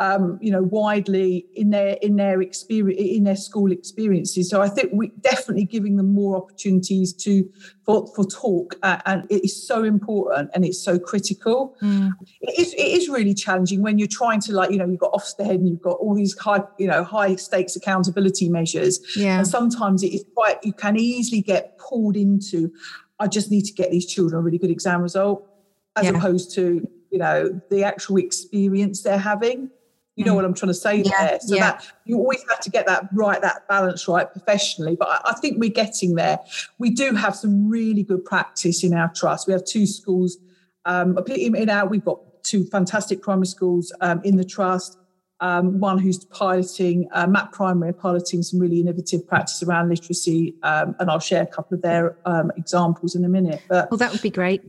um, 0.00 0.38
you 0.42 0.50
know, 0.50 0.62
widely 0.62 1.46
in 1.54 1.70
their 1.70 1.96
in 2.02 2.16
their 2.16 2.42
experience 2.42 3.00
in 3.00 3.22
their 3.22 3.36
school 3.36 3.70
experiences. 3.70 4.50
So 4.50 4.60
I 4.60 4.68
think 4.68 4.90
we 4.92 5.12
definitely 5.20 5.64
giving 5.64 5.96
them 5.96 6.12
more 6.12 6.36
opportunities 6.36 7.12
to 7.12 7.48
for, 7.84 8.08
for 8.14 8.24
talk, 8.24 8.74
uh, 8.82 8.98
and 9.06 9.24
it 9.30 9.44
is 9.44 9.66
so 9.66 9.84
important 9.84 10.50
and 10.52 10.64
it's 10.64 10.82
so 10.82 10.98
critical. 10.98 11.76
Mm. 11.80 12.10
It, 12.40 12.58
is, 12.58 12.74
it 12.74 12.86
is 12.86 13.08
really 13.08 13.34
challenging 13.34 13.82
when 13.82 13.98
you're 13.98 14.08
trying 14.08 14.40
to 14.42 14.52
like 14.52 14.72
you 14.72 14.78
know 14.78 14.86
you've 14.86 14.98
got 14.98 15.12
Ofsted 15.12 15.48
and 15.48 15.68
you've 15.68 15.82
got 15.82 15.98
all 15.98 16.14
these 16.14 16.36
high 16.38 16.62
you 16.76 16.88
know 16.88 17.04
high 17.04 17.36
stakes 17.36 17.76
accountability 17.76 18.48
measures, 18.48 18.98
yeah. 19.16 19.38
and 19.38 19.46
sometimes 19.46 20.02
it 20.02 20.12
is 20.12 20.24
quite 20.34 20.56
you 20.64 20.72
can 20.72 20.98
easily 20.98 21.40
get 21.40 21.78
pulled 21.78 22.16
into. 22.16 22.72
I 23.20 23.28
just 23.28 23.48
need 23.52 23.62
to 23.66 23.72
get 23.72 23.92
these 23.92 24.06
children 24.06 24.40
a 24.40 24.42
really 24.42 24.58
good 24.58 24.72
exam 24.72 25.02
result, 25.02 25.48
as 25.94 26.06
yeah. 26.06 26.10
opposed 26.10 26.52
to 26.56 26.84
you 27.14 27.20
know 27.20 27.60
the 27.70 27.84
actual 27.84 28.16
experience 28.16 29.02
they're 29.02 29.16
having. 29.16 29.70
You 30.16 30.24
know 30.24 30.32
mm. 30.32 30.36
what 30.36 30.44
i'm 30.44 30.54
trying 30.54 30.70
to 30.70 30.74
say 30.74 30.96
yeah, 30.96 31.26
there? 31.26 31.38
So 31.40 31.54
yeah. 31.54 31.60
that 31.60 31.86
you 32.04 32.18
always 32.18 32.44
have 32.48 32.60
to 32.60 32.70
get 32.70 32.86
that 32.86 33.08
right 33.12 33.40
that 33.40 33.68
balance 33.68 34.08
right 34.08 34.30
professionally. 34.30 34.96
But 34.96 35.08
I, 35.08 35.30
I, 35.30 35.34
think 35.34 35.60
we're 35.60 35.70
getting 35.70 36.16
there. 36.16 36.40
We 36.78 36.90
do 36.90 37.14
have 37.14 37.36
some 37.36 37.68
really 37.68 38.02
good 38.02 38.24
practice 38.24 38.82
in 38.82 38.94
our 38.94 39.12
trust. 39.14 39.46
We 39.46 39.52
have 39.52 39.64
two 39.64 39.86
schools 39.86 40.38
um, 40.86 41.16
in 41.28 41.70
our 41.70 41.86
we've 41.86 42.04
got 42.04 42.18
two 42.42 42.64
fantastic 42.64 43.22
primary 43.22 43.46
schools 43.46 43.92
um, 44.00 44.20
in 44.24 44.36
the 44.36 44.44
trust. 44.44 44.98
Um, 45.40 45.78
one 45.78 45.98
who's 45.98 46.24
piloting 46.24 47.08
uh, 47.12 47.26
Mapp 47.28 47.52
Primary 47.52 47.92
piloting 47.92 48.42
some 48.42 48.58
really 48.58 48.80
innovative 48.80 49.26
practice 49.26 49.62
around 49.62 49.88
literacy 49.88 50.54
um, 50.62 50.94
and 51.00 51.10
i'll 51.10 51.18
share 51.18 51.42
a 51.42 51.46
couple 51.46 51.74
of 51.74 51.82
their 51.82 52.16
um, 52.24 52.52
examples 52.56 53.16
in 53.16 53.24
a 53.24 53.28
minute 53.28 53.60
but 53.68 53.90
well 53.90 53.98
that 53.98 54.12
would 54.12 54.22
be 54.22 54.30
great 54.30 54.62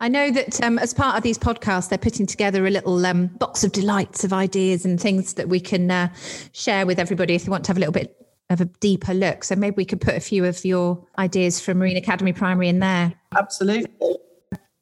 I 0.00 0.08
know 0.08 0.30
that 0.30 0.62
um, 0.62 0.78
as 0.78 0.94
part 0.94 1.16
of 1.16 1.24
these 1.24 1.38
podcasts, 1.38 1.88
they're 1.88 1.98
putting 1.98 2.26
together 2.26 2.66
a 2.66 2.70
little 2.70 3.04
um, 3.04 3.26
box 3.26 3.64
of 3.64 3.72
delights 3.72 4.22
of 4.22 4.32
ideas 4.32 4.84
and 4.84 5.00
things 5.00 5.34
that 5.34 5.48
we 5.48 5.58
can 5.58 5.90
uh, 5.90 6.12
share 6.52 6.86
with 6.86 7.00
everybody 7.00 7.34
if 7.34 7.44
you 7.46 7.50
want 7.50 7.64
to 7.64 7.70
have 7.70 7.78
a 7.78 7.80
little 7.80 7.92
bit 7.92 8.14
of 8.48 8.60
a 8.60 8.66
deeper 8.66 9.12
look. 9.12 9.42
So 9.42 9.56
maybe 9.56 9.74
we 9.76 9.84
could 9.84 10.00
put 10.00 10.14
a 10.14 10.20
few 10.20 10.44
of 10.44 10.64
your 10.64 11.04
ideas 11.18 11.60
from 11.60 11.78
Marine 11.78 11.96
Academy 11.96 12.32
Primary 12.32 12.68
in 12.68 12.78
there. 12.78 13.12
Absolutely. 13.36 14.16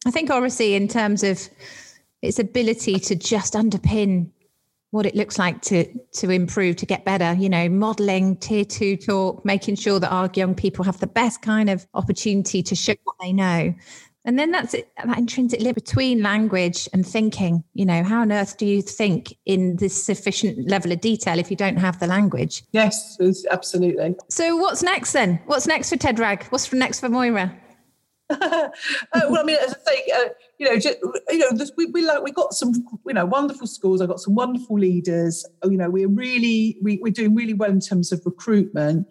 I 0.06 0.10
think 0.10 0.30
obviously 0.30 0.74
in 0.74 0.86
terms 0.86 1.22
of 1.22 1.48
its 2.22 2.38
ability 2.38 2.98
to 3.00 3.16
just 3.16 3.54
underpin 3.54 4.30
what 4.90 5.04
it 5.04 5.14
looks 5.14 5.38
like 5.38 5.60
to 5.62 5.84
to 6.12 6.30
improve 6.30 6.76
to 6.76 6.86
get 6.86 7.04
better 7.04 7.34
you 7.34 7.48
know 7.48 7.68
modeling 7.68 8.36
tier 8.36 8.64
two 8.64 8.96
talk 8.96 9.44
making 9.44 9.74
sure 9.74 9.98
that 9.98 10.10
our 10.10 10.30
young 10.34 10.54
people 10.54 10.84
have 10.84 10.98
the 11.00 11.06
best 11.06 11.42
kind 11.42 11.68
of 11.68 11.86
opportunity 11.92 12.62
to 12.62 12.74
show 12.74 12.94
what 13.04 13.16
they 13.20 13.32
know 13.32 13.74
and 14.26 14.36
then 14.38 14.50
that's 14.50 14.74
it, 14.74 14.90
that 15.02 15.16
intrinsic 15.16 15.60
link 15.60 15.76
between 15.76 16.20
language 16.20 16.88
and 16.92 17.06
thinking. 17.06 17.62
You 17.74 17.86
know, 17.86 18.02
how 18.02 18.22
on 18.22 18.32
earth 18.32 18.58
do 18.58 18.66
you 18.66 18.82
think 18.82 19.32
in 19.46 19.76
this 19.76 20.04
sufficient 20.04 20.68
level 20.68 20.90
of 20.90 21.00
detail 21.00 21.38
if 21.38 21.48
you 21.48 21.56
don't 21.56 21.76
have 21.76 22.00
the 22.00 22.08
language? 22.08 22.64
Yes, 22.72 23.16
absolutely. 23.50 24.16
So 24.28 24.56
what's 24.56 24.82
next 24.82 25.12
then? 25.12 25.40
What's 25.46 25.68
next 25.68 25.90
for 25.90 25.96
Ted 25.96 26.18
Wragg? 26.18 26.44
What's 26.46 26.70
next 26.72 26.98
for 27.00 27.08
Moira? 27.08 27.56
uh, 28.30 28.68
well, 29.14 29.38
I 29.38 29.42
mean, 29.44 29.56
as 29.64 29.72
I 29.72 29.90
say, 29.92 30.04
uh, 30.12 30.28
you 30.58 30.68
know, 30.68 30.76
just, 30.76 30.98
you 31.30 31.38
know, 31.38 31.52
this, 31.52 31.70
we 31.76 31.86
we 31.86 32.04
like 32.04 32.24
we 32.24 32.32
got 32.32 32.54
some, 32.54 32.72
you 33.06 33.14
know, 33.14 33.24
wonderful 33.24 33.68
schools. 33.68 34.00
I've 34.00 34.08
got 34.08 34.18
some 34.18 34.34
wonderful 34.34 34.76
leaders. 34.76 35.46
You 35.62 35.76
know, 35.76 35.88
we're 35.88 36.08
really 36.08 36.76
we, 36.82 36.98
we're 37.00 37.12
doing 37.12 37.36
really 37.36 37.54
well 37.54 37.70
in 37.70 37.78
terms 37.78 38.10
of 38.10 38.22
recruitment. 38.26 39.06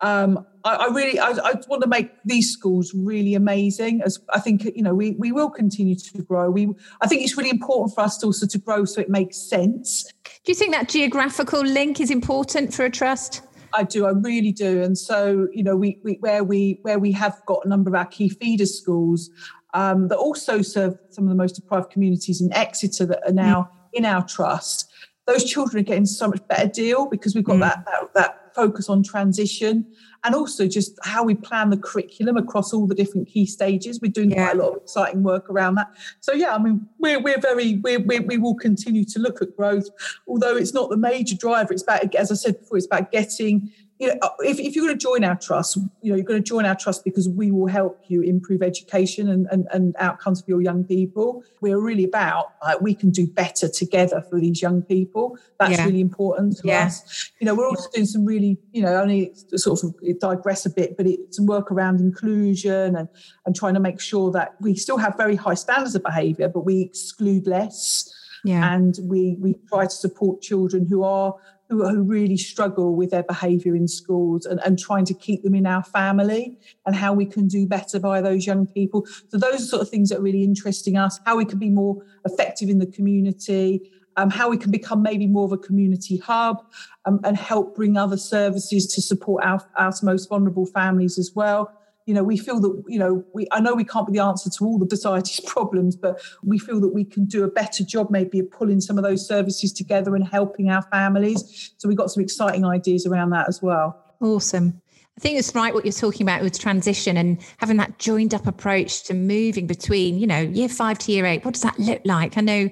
Um, 0.00 0.46
I, 0.64 0.74
I, 0.76 0.86
really, 0.88 1.18
I, 1.20 1.30
I, 1.30 1.54
want 1.68 1.82
to 1.82 1.88
make 1.88 2.10
these 2.24 2.50
schools 2.50 2.92
really 2.94 3.34
amazing. 3.34 4.00
As 4.02 4.18
I 4.32 4.40
think, 4.40 4.64
you 4.64 4.82
know, 4.82 4.94
we 4.94 5.12
we 5.12 5.30
will 5.30 5.50
continue 5.50 5.94
to 5.94 6.22
grow. 6.22 6.50
We, 6.50 6.68
I 7.00 7.06
think 7.06 7.22
it's 7.22 7.36
really 7.36 7.50
important 7.50 7.94
for 7.94 8.00
us 8.00 8.16
to 8.18 8.26
also 8.26 8.46
to 8.46 8.58
grow 8.58 8.84
so 8.84 9.00
it 9.00 9.10
makes 9.10 9.36
sense. 9.36 10.10
Do 10.24 10.52
you 10.52 10.54
think 10.54 10.72
that 10.72 10.88
geographical 10.88 11.62
link 11.62 12.00
is 12.00 12.10
important 12.10 12.72
for 12.72 12.84
a 12.84 12.90
trust? 12.90 13.42
I 13.74 13.82
do, 13.82 14.06
I 14.06 14.10
really 14.10 14.52
do. 14.52 14.82
And 14.82 14.96
so, 14.96 15.48
you 15.52 15.62
know, 15.62 15.76
we, 15.76 15.98
we 16.02 16.14
where 16.20 16.44
we 16.44 16.78
where 16.82 16.98
we 16.98 17.12
have 17.12 17.40
got 17.46 17.64
a 17.64 17.68
number 17.68 17.90
of 17.90 17.94
our 17.94 18.06
key 18.06 18.28
feeder 18.28 18.66
schools 18.66 19.30
um, 19.74 20.08
that 20.08 20.16
also 20.16 20.62
serve 20.62 20.96
some 21.10 21.24
of 21.24 21.30
the 21.30 21.36
most 21.36 21.56
deprived 21.56 21.90
communities 21.90 22.40
in 22.40 22.52
Exeter 22.52 23.04
that 23.06 23.20
are 23.26 23.32
now 23.32 23.62
mm. 23.62 23.98
in 23.98 24.04
our 24.04 24.24
trust. 24.26 24.90
Those 25.26 25.44
children 25.44 25.80
are 25.80 25.84
getting 25.84 26.06
so 26.06 26.28
much 26.28 26.46
better 26.48 26.68
deal 26.68 27.06
because 27.06 27.34
we've 27.34 27.44
got 27.44 27.56
mm. 27.56 27.60
that, 27.60 27.84
that 27.86 28.14
that 28.14 28.43
focus 28.54 28.88
on 28.88 29.02
transition 29.02 29.86
and 30.24 30.34
also 30.34 30.66
just 30.66 30.98
how 31.04 31.22
we 31.22 31.34
plan 31.34 31.70
the 31.70 31.76
curriculum 31.76 32.36
across 32.36 32.72
all 32.72 32.86
the 32.86 32.94
different 32.94 33.28
key 33.28 33.44
stages. 33.44 34.00
We're 34.00 34.10
doing 34.10 34.30
yeah. 34.30 34.46
quite 34.46 34.56
a 34.56 34.62
lot 34.62 34.70
of 34.70 34.82
exciting 34.82 35.22
work 35.22 35.50
around 35.50 35.74
that. 35.76 35.88
So 36.20 36.32
yeah, 36.32 36.54
I 36.54 36.58
mean, 36.58 36.86
we're 36.98 37.20
we're 37.20 37.40
very 37.40 37.76
we 37.76 37.98
we 37.98 38.20
we 38.20 38.38
will 38.38 38.54
continue 38.54 39.04
to 39.04 39.18
look 39.18 39.42
at 39.42 39.54
growth, 39.56 39.88
although 40.26 40.56
it's 40.56 40.72
not 40.72 40.88
the 40.88 40.96
major 40.96 41.36
driver. 41.36 41.72
It's 41.72 41.82
about, 41.82 42.14
as 42.14 42.32
I 42.32 42.34
said 42.34 42.58
before, 42.58 42.78
it's 42.78 42.86
about 42.86 43.12
getting 43.12 43.70
you 44.04 44.12
uh, 44.12 44.14
know, 44.14 44.30
if, 44.40 44.58
if 44.58 44.74
you're 44.74 44.84
going 44.84 44.98
to 44.98 45.02
join 45.02 45.24
our 45.24 45.36
trust, 45.36 45.76
you 45.76 46.10
know, 46.10 46.16
you're 46.16 46.24
going 46.24 46.42
to 46.42 46.48
join 46.48 46.64
our 46.64 46.74
trust 46.74 47.04
because 47.04 47.28
we 47.28 47.50
will 47.50 47.66
help 47.66 48.02
you 48.08 48.22
improve 48.22 48.62
education 48.62 49.28
and, 49.28 49.46
and, 49.50 49.66
and 49.72 49.94
outcomes 49.98 50.42
for 50.42 50.50
your 50.50 50.62
young 50.62 50.84
people. 50.84 51.42
We're 51.60 51.80
really 51.80 52.04
about 52.04 52.52
like, 52.62 52.80
we 52.80 52.94
can 52.94 53.10
do 53.10 53.26
better 53.26 53.68
together 53.68 54.22
for 54.28 54.40
these 54.40 54.60
young 54.62 54.82
people. 54.82 55.38
That's 55.58 55.78
yeah. 55.78 55.84
really 55.84 56.00
important 56.00 56.58
to 56.58 56.68
yeah. 56.68 56.86
us. 56.86 57.32
You 57.40 57.46
know, 57.46 57.54
we're 57.54 57.68
also 57.68 57.88
doing 57.92 58.06
some 58.06 58.24
really, 58.24 58.58
you 58.72 58.82
know, 58.82 58.94
only 59.00 59.32
sort 59.56 59.82
of 59.82 59.94
digress 60.20 60.66
a 60.66 60.70
bit, 60.70 60.96
but 60.96 61.06
it's 61.06 61.36
some 61.36 61.46
work 61.46 61.72
around 61.72 62.00
inclusion 62.00 62.96
and, 62.96 63.08
and 63.46 63.56
trying 63.56 63.74
to 63.74 63.80
make 63.80 64.00
sure 64.00 64.30
that 64.32 64.54
we 64.60 64.76
still 64.76 64.98
have 64.98 65.16
very 65.16 65.36
high 65.36 65.54
standards 65.54 65.94
of 65.94 66.02
behaviour, 66.02 66.48
but 66.48 66.60
we 66.60 66.82
exclude 66.82 67.46
less 67.46 68.13
Yeah. 68.44 68.74
And 68.74 68.96
we, 69.02 69.36
we 69.40 69.54
try 69.68 69.84
to 69.84 69.90
support 69.90 70.42
children 70.42 70.86
who 70.86 71.02
are 71.02 71.34
who, 71.68 71.88
who 71.88 72.02
really 72.02 72.36
struggle 72.36 72.94
with 72.94 73.10
their 73.10 73.22
behaviour 73.22 73.74
in 73.74 73.88
schools 73.88 74.44
and, 74.44 74.60
and 74.64 74.78
trying 74.78 75.04
to 75.06 75.14
keep 75.14 75.42
them 75.42 75.54
in 75.54 75.66
our 75.66 75.82
family 75.82 76.58
and 76.86 76.94
how 76.94 77.12
we 77.12 77.24
can 77.24 77.48
do 77.48 77.66
better 77.66 77.98
by 77.98 78.20
those 78.20 78.46
young 78.46 78.66
people. 78.66 79.06
So 79.28 79.38
those 79.38 79.62
are 79.62 79.66
sort 79.66 79.82
of 79.82 79.88
things 79.88 80.10
that 80.10 80.18
are 80.18 80.22
really 80.22 80.44
interesting 80.44 80.96
us, 80.96 81.18
how 81.24 81.36
we 81.36 81.44
can 81.44 81.58
be 81.58 81.70
more 81.70 82.04
effective 82.26 82.68
in 82.68 82.78
the 82.78 82.86
community, 82.86 83.90
um, 84.16 84.30
how 84.30 84.48
we 84.48 84.56
can 84.56 84.70
become 84.70 85.02
maybe 85.02 85.26
more 85.26 85.46
of 85.46 85.52
a 85.52 85.58
community 85.58 86.18
hub 86.18 86.64
um, 87.06 87.20
and 87.24 87.36
help 87.36 87.74
bring 87.74 87.96
other 87.96 88.18
services 88.18 88.86
to 88.94 89.02
support 89.02 89.42
our, 89.44 89.60
our 89.76 89.92
most 90.02 90.28
vulnerable 90.28 90.66
families 90.66 91.18
as 91.18 91.32
well 91.34 91.72
you 92.06 92.14
know 92.14 92.22
we 92.22 92.36
feel 92.36 92.60
that 92.60 92.82
you 92.86 92.98
know 92.98 93.24
we 93.32 93.46
i 93.52 93.60
know 93.60 93.74
we 93.74 93.84
can't 93.84 94.06
be 94.06 94.12
the 94.12 94.22
answer 94.22 94.50
to 94.50 94.64
all 94.64 94.78
the 94.78 94.88
society's 94.88 95.40
problems 95.46 95.96
but 95.96 96.20
we 96.42 96.58
feel 96.58 96.80
that 96.80 96.94
we 96.94 97.04
can 97.04 97.24
do 97.24 97.44
a 97.44 97.48
better 97.48 97.84
job 97.84 98.10
maybe 98.10 98.40
of 98.40 98.50
pulling 98.50 98.80
some 98.80 98.98
of 98.98 99.04
those 99.04 99.26
services 99.26 99.72
together 99.72 100.14
and 100.14 100.26
helping 100.26 100.70
our 100.70 100.82
families 100.82 101.72
so 101.78 101.88
we've 101.88 101.98
got 101.98 102.10
some 102.10 102.22
exciting 102.22 102.64
ideas 102.64 103.06
around 103.06 103.30
that 103.30 103.48
as 103.48 103.62
well 103.62 104.02
awesome 104.20 104.80
I 105.16 105.20
think 105.20 105.38
it's 105.38 105.54
right 105.54 105.72
what 105.72 105.84
you're 105.84 105.92
talking 105.92 106.26
about 106.26 106.42
with 106.42 106.58
transition 106.58 107.16
and 107.16 107.40
having 107.58 107.76
that 107.76 108.00
joined 108.00 108.34
up 108.34 108.48
approach 108.48 109.04
to 109.04 109.14
moving 109.14 109.68
between, 109.68 110.18
you 110.18 110.26
know, 110.26 110.40
year 110.40 110.68
five 110.68 110.98
to 110.98 111.12
year 111.12 111.24
eight. 111.24 111.44
What 111.44 111.54
does 111.54 111.62
that 111.62 111.78
look 111.78 112.00
like? 112.04 112.36
I 112.36 112.40
know 112.40 112.68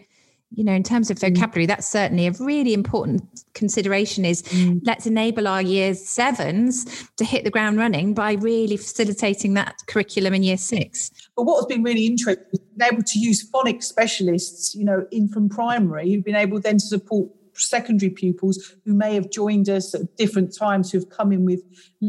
you 0.54 0.64
know 0.64 0.72
in 0.72 0.82
terms 0.82 1.10
of 1.10 1.18
mm. 1.18 1.34
vocabulary 1.34 1.66
that's 1.66 1.88
certainly 1.88 2.26
a 2.26 2.32
really 2.40 2.74
important 2.74 3.22
consideration 3.54 4.24
is 4.24 4.42
mm. 4.42 4.80
let's 4.84 5.06
enable 5.06 5.48
our 5.48 5.62
year 5.62 5.94
sevens 5.94 7.08
to 7.16 7.24
hit 7.24 7.44
the 7.44 7.50
ground 7.50 7.78
running 7.78 8.14
by 8.14 8.32
really 8.34 8.76
facilitating 8.76 9.54
that 9.54 9.74
curriculum 9.86 10.34
in 10.34 10.42
year 10.42 10.56
six 10.56 11.10
but 11.36 11.44
what 11.44 11.56
has 11.56 11.66
been 11.66 11.82
really 11.82 12.06
interesting 12.06 12.44
is 12.52 12.60
being 12.76 12.92
able 12.92 13.02
to 13.02 13.18
use 13.18 13.48
phonics 13.50 13.84
specialists 13.84 14.74
you 14.74 14.84
know 14.84 15.06
in 15.10 15.28
from 15.28 15.48
primary 15.48 16.12
who've 16.12 16.24
been 16.24 16.36
able 16.36 16.60
then 16.60 16.74
to 16.74 16.86
support 16.86 17.28
secondary 17.62 18.10
pupils 18.10 18.74
who 18.84 18.94
may 18.94 19.14
have 19.14 19.30
joined 19.30 19.68
us 19.68 19.94
at 19.94 20.16
different 20.16 20.56
times 20.56 20.90
who 20.90 20.98
have 20.98 21.08
come 21.10 21.32
in 21.32 21.44
with 21.44 21.62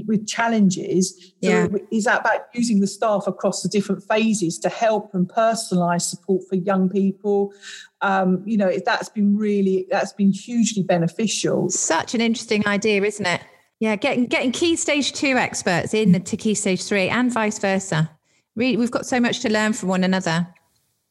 with 0.08 0.28
challenges. 0.28 1.34
So 1.44 1.70
is 1.92 2.06
that 2.06 2.22
about 2.22 2.48
using 2.54 2.80
the 2.80 2.88
staff 2.88 3.28
across 3.28 3.62
the 3.62 3.70
different 3.70 4.04
phases 4.04 4.58
to 4.60 4.70
help 4.70 5.13
and 5.13 5.28
personalize 5.28 6.02
support 6.02 6.44
for 6.50 6.56
young 6.56 6.89
people? 6.89 7.54
Um, 8.02 8.44
you 8.46 8.58
know 8.58 8.72
that's 8.86 9.10
been 9.10 9.38
really 9.38 9.88
that's 9.89 10.13
been 10.13 10.32
hugely 10.32 10.84
beneficial. 10.84 11.70
Such 11.70 12.16
an 12.16 12.22
interesting 12.22 12.68
idea 12.68 13.04
isn't 13.04 13.26
it? 13.26 13.42
Yeah 13.80 13.96
getting 13.96 14.26
getting 14.26 14.52
key 14.52 14.76
stage 14.76 15.13
two 15.13 15.38
experts 15.38 15.94
in 15.94 16.22
to 16.22 16.38
key 16.38 16.56
stage 16.56 16.84
three 16.84 17.10
and 17.10 17.32
vice 17.32 17.60
versa. 17.60 18.10
Really 18.56 18.78
we've 18.78 18.92
got 18.92 19.06
so 19.06 19.20
much 19.20 19.39
to 19.42 19.50
learn 19.50 19.74
from 19.74 19.89
one 19.89 20.04
another 20.04 20.48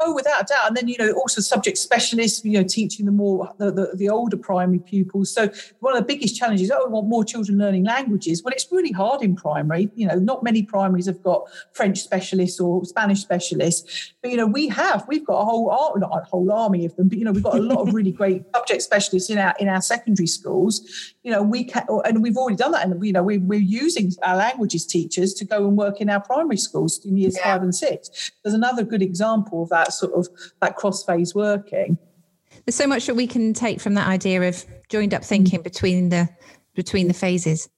Oh, 0.04 0.12
without 0.12 0.42
a 0.42 0.44
doubt. 0.44 0.66
And 0.66 0.76
then, 0.76 0.88
you 0.88 0.96
know, 0.98 1.12
also 1.12 1.40
subject 1.40 1.78
specialists, 1.78 2.44
you 2.44 2.52
know, 2.52 2.64
teaching 2.66 3.06
the 3.06 3.12
more, 3.12 3.52
the, 3.58 3.70
the, 3.70 3.92
the, 3.94 4.08
older 4.08 4.36
primary 4.36 4.80
pupils. 4.80 5.32
So 5.32 5.48
one 5.78 5.96
of 5.96 6.00
the 6.00 6.04
biggest 6.04 6.36
challenges, 6.36 6.72
oh, 6.72 6.86
we 6.86 6.92
want 6.92 7.06
more 7.06 7.24
children 7.24 7.56
learning 7.56 7.84
languages. 7.84 8.42
Well, 8.42 8.52
it's 8.52 8.66
really 8.72 8.90
hard 8.90 9.22
in 9.22 9.36
primary. 9.36 9.90
You 9.94 10.08
know, 10.08 10.16
not 10.16 10.42
many 10.42 10.64
primaries 10.64 11.06
have 11.06 11.22
got 11.22 11.44
French 11.72 12.00
specialists 12.00 12.58
or 12.58 12.84
Spanish 12.84 13.20
specialists. 13.20 14.12
But, 14.22 14.32
you 14.32 14.36
know, 14.36 14.46
we 14.46 14.66
have, 14.68 15.06
we've 15.06 15.24
got 15.24 15.40
a 15.40 15.44
whole, 15.44 15.70
not 15.96 16.10
a 16.12 16.24
whole 16.24 16.50
army 16.50 16.84
of 16.84 16.96
them, 16.96 17.08
but, 17.08 17.18
you 17.18 17.24
know, 17.24 17.30
we've 17.30 17.44
got 17.44 17.54
a 17.54 17.62
lot 17.62 17.86
of 17.86 17.94
really 17.94 18.12
great 18.12 18.42
subject 18.56 18.82
specialists 18.82 19.30
in 19.30 19.38
our, 19.38 19.54
in 19.60 19.68
our 19.68 19.80
secondary 19.80 20.26
schools. 20.26 21.14
You 21.22 21.30
know, 21.30 21.44
we 21.44 21.62
can, 21.62 21.86
and 22.04 22.24
we've 22.24 22.36
already 22.36 22.56
done 22.56 22.72
that. 22.72 22.84
And, 22.84 23.06
you 23.06 23.12
know, 23.12 23.22
we, 23.22 23.38
we're 23.38 23.60
using 23.60 24.10
our 24.24 24.36
languages 24.36 24.84
teachers 24.84 25.32
to 25.34 25.44
go 25.44 25.68
and 25.68 25.76
work 25.76 26.00
in 26.00 26.10
our 26.10 26.20
primary 26.20 26.56
schools 26.56 27.04
in 27.04 27.16
years 27.16 27.36
yeah. 27.36 27.44
five 27.52 27.62
and 27.62 27.72
six. 27.72 28.32
There's 28.42 28.54
another 28.54 28.82
good 28.82 29.00
example 29.00 29.62
of 29.62 29.68
that 29.68 29.91
sort 29.92 30.12
of 30.14 30.28
that 30.61 30.76
cross 30.76 31.05
phase 31.05 31.35
working. 31.35 31.98
There's 32.64 32.74
so 32.74 32.87
much 32.87 33.07
that 33.07 33.14
we 33.14 33.26
can 33.26 33.55
take 33.55 33.81
from 33.81 33.94
that 33.94 34.09
idea 34.09 34.42
of 34.42 34.64
joined 34.88 35.14
up 35.14 35.24
thinking 35.24 35.61
mm. 35.61 35.64
between 35.64 36.09
the 36.11 36.28
between 36.74 37.09
the 37.09 37.14
phases. 37.14 37.68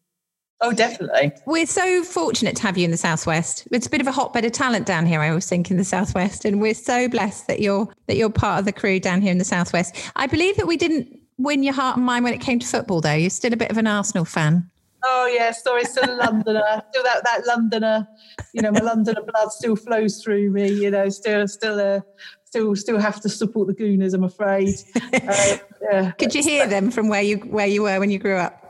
Oh, 0.61 0.73
definitely. 0.73 1.33
We're 1.47 1.67
so 1.67 2.05
fortunate 2.05 2.57
to 2.57 2.63
have 2.63 2.79
you 2.79 2.85
in 2.85 2.91
the 2.91 2.97
Southwest. 2.97 3.69
It's 3.71 3.87
a 3.87 3.91
bit 3.91 4.01
of 4.01 4.07
a 4.07 4.13
hotbed 4.13 4.45
of 4.45 4.53
talent 4.53 4.87
down 4.87 5.05
here. 5.05 5.21
I 5.21 5.29
always 5.29 5.49
think 5.49 5.71
in 5.71 5.77
the 5.77 5.85
Southwest, 5.85 6.45
and 6.45 6.61
we're 6.61 6.75
so 6.75 7.09
blessed 7.09 7.49
that 7.49 7.61
you're 7.61 7.93
that 8.07 8.17
you're 8.17 8.31
part 8.31 8.61
of 8.61 8.65
the 8.65 8.73
crew 8.73 9.01
down 9.01 9.21
here 9.21 9.33
in 9.33 9.39
the 9.39 9.45
Southwest. 9.45 9.95
I 10.17 10.27
believe 10.27 10.57
that 10.57 10.67
we 10.67 10.77
didn't 10.77 11.21
win 11.39 11.63
your 11.63 11.75
heart 11.75 11.97
and 11.97 12.07
mind 12.07 12.25
when 12.25 12.33
it 12.33 12.41
came 12.41 12.59
to 12.61 12.67
football, 12.67 13.01
though. 13.01 13.13
You're 13.13 13.31
still 13.31 13.53
a 13.53 13.57
bit 13.57 13.71
of 13.71 13.77
an 13.77 13.87
Arsenal 13.87 14.25
fan. 14.25 14.71
Oh 15.07 15.27
yeah, 15.27 15.51
sorry, 15.51 15.85
still 15.85 16.11
a 16.11 16.17
Londoner, 16.17 16.83
still 16.91 17.03
that 17.03 17.23
that 17.25 17.47
Londoner, 17.47 18.09
you 18.53 18.63
know, 18.63 18.73
my 18.73 18.81
Londoner 18.81 19.23
blood 19.23 19.53
still 19.53 19.77
flows 19.77 20.23
through 20.23 20.51
me. 20.51 20.69
You 20.73 20.91
know, 20.91 21.09
still 21.11 21.47
still 21.47 21.79
a 21.79 22.03
still 22.45 22.75
still 22.75 22.99
have 22.99 23.21
to 23.21 23.29
support 23.29 23.69
the 23.69 23.75
Gooners. 23.75 24.15
I'm 24.15 24.25
afraid. 24.25 24.75
Uh, 25.25 25.57
yeah. 25.91 26.11
Could 26.13 26.35
you 26.35 26.43
hear 26.43 26.67
them 26.67 26.91
from 26.91 27.09
where 27.09 27.23
you 27.23 27.39
where 27.39 27.67
you 27.67 27.83
were 27.83 27.99
when 27.99 28.11
you 28.11 28.19
grew 28.19 28.37
up? 28.37 28.65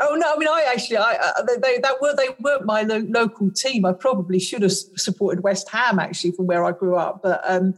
Oh 0.00 0.14
no! 0.14 0.34
I 0.34 0.36
mean, 0.36 0.48
I 0.48 0.66
actually, 0.70 0.96
I, 0.96 1.14
uh, 1.14 1.42
they, 1.42 1.56
they 1.56 1.78
that 1.78 2.00
were 2.00 2.14
they 2.16 2.28
weren't 2.40 2.64
my 2.64 2.82
lo- 2.82 3.06
local 3.08 3.50
team. 3.50 3.84
I 3.84 3.92
probably 3.92 4.40
should 4.40 4.62
have 4.62 4.72
supported 4.72 5.42
West 5.42 5.68
Ham 5.70 5.98
actually 5.98 6.32
from 6.32 6.46
where 6.46 6.64
I 6.64 6.72
grew 6.72 6.96
up, 6.96 7.20
but 7.22 7.40
um, 7.44 7.74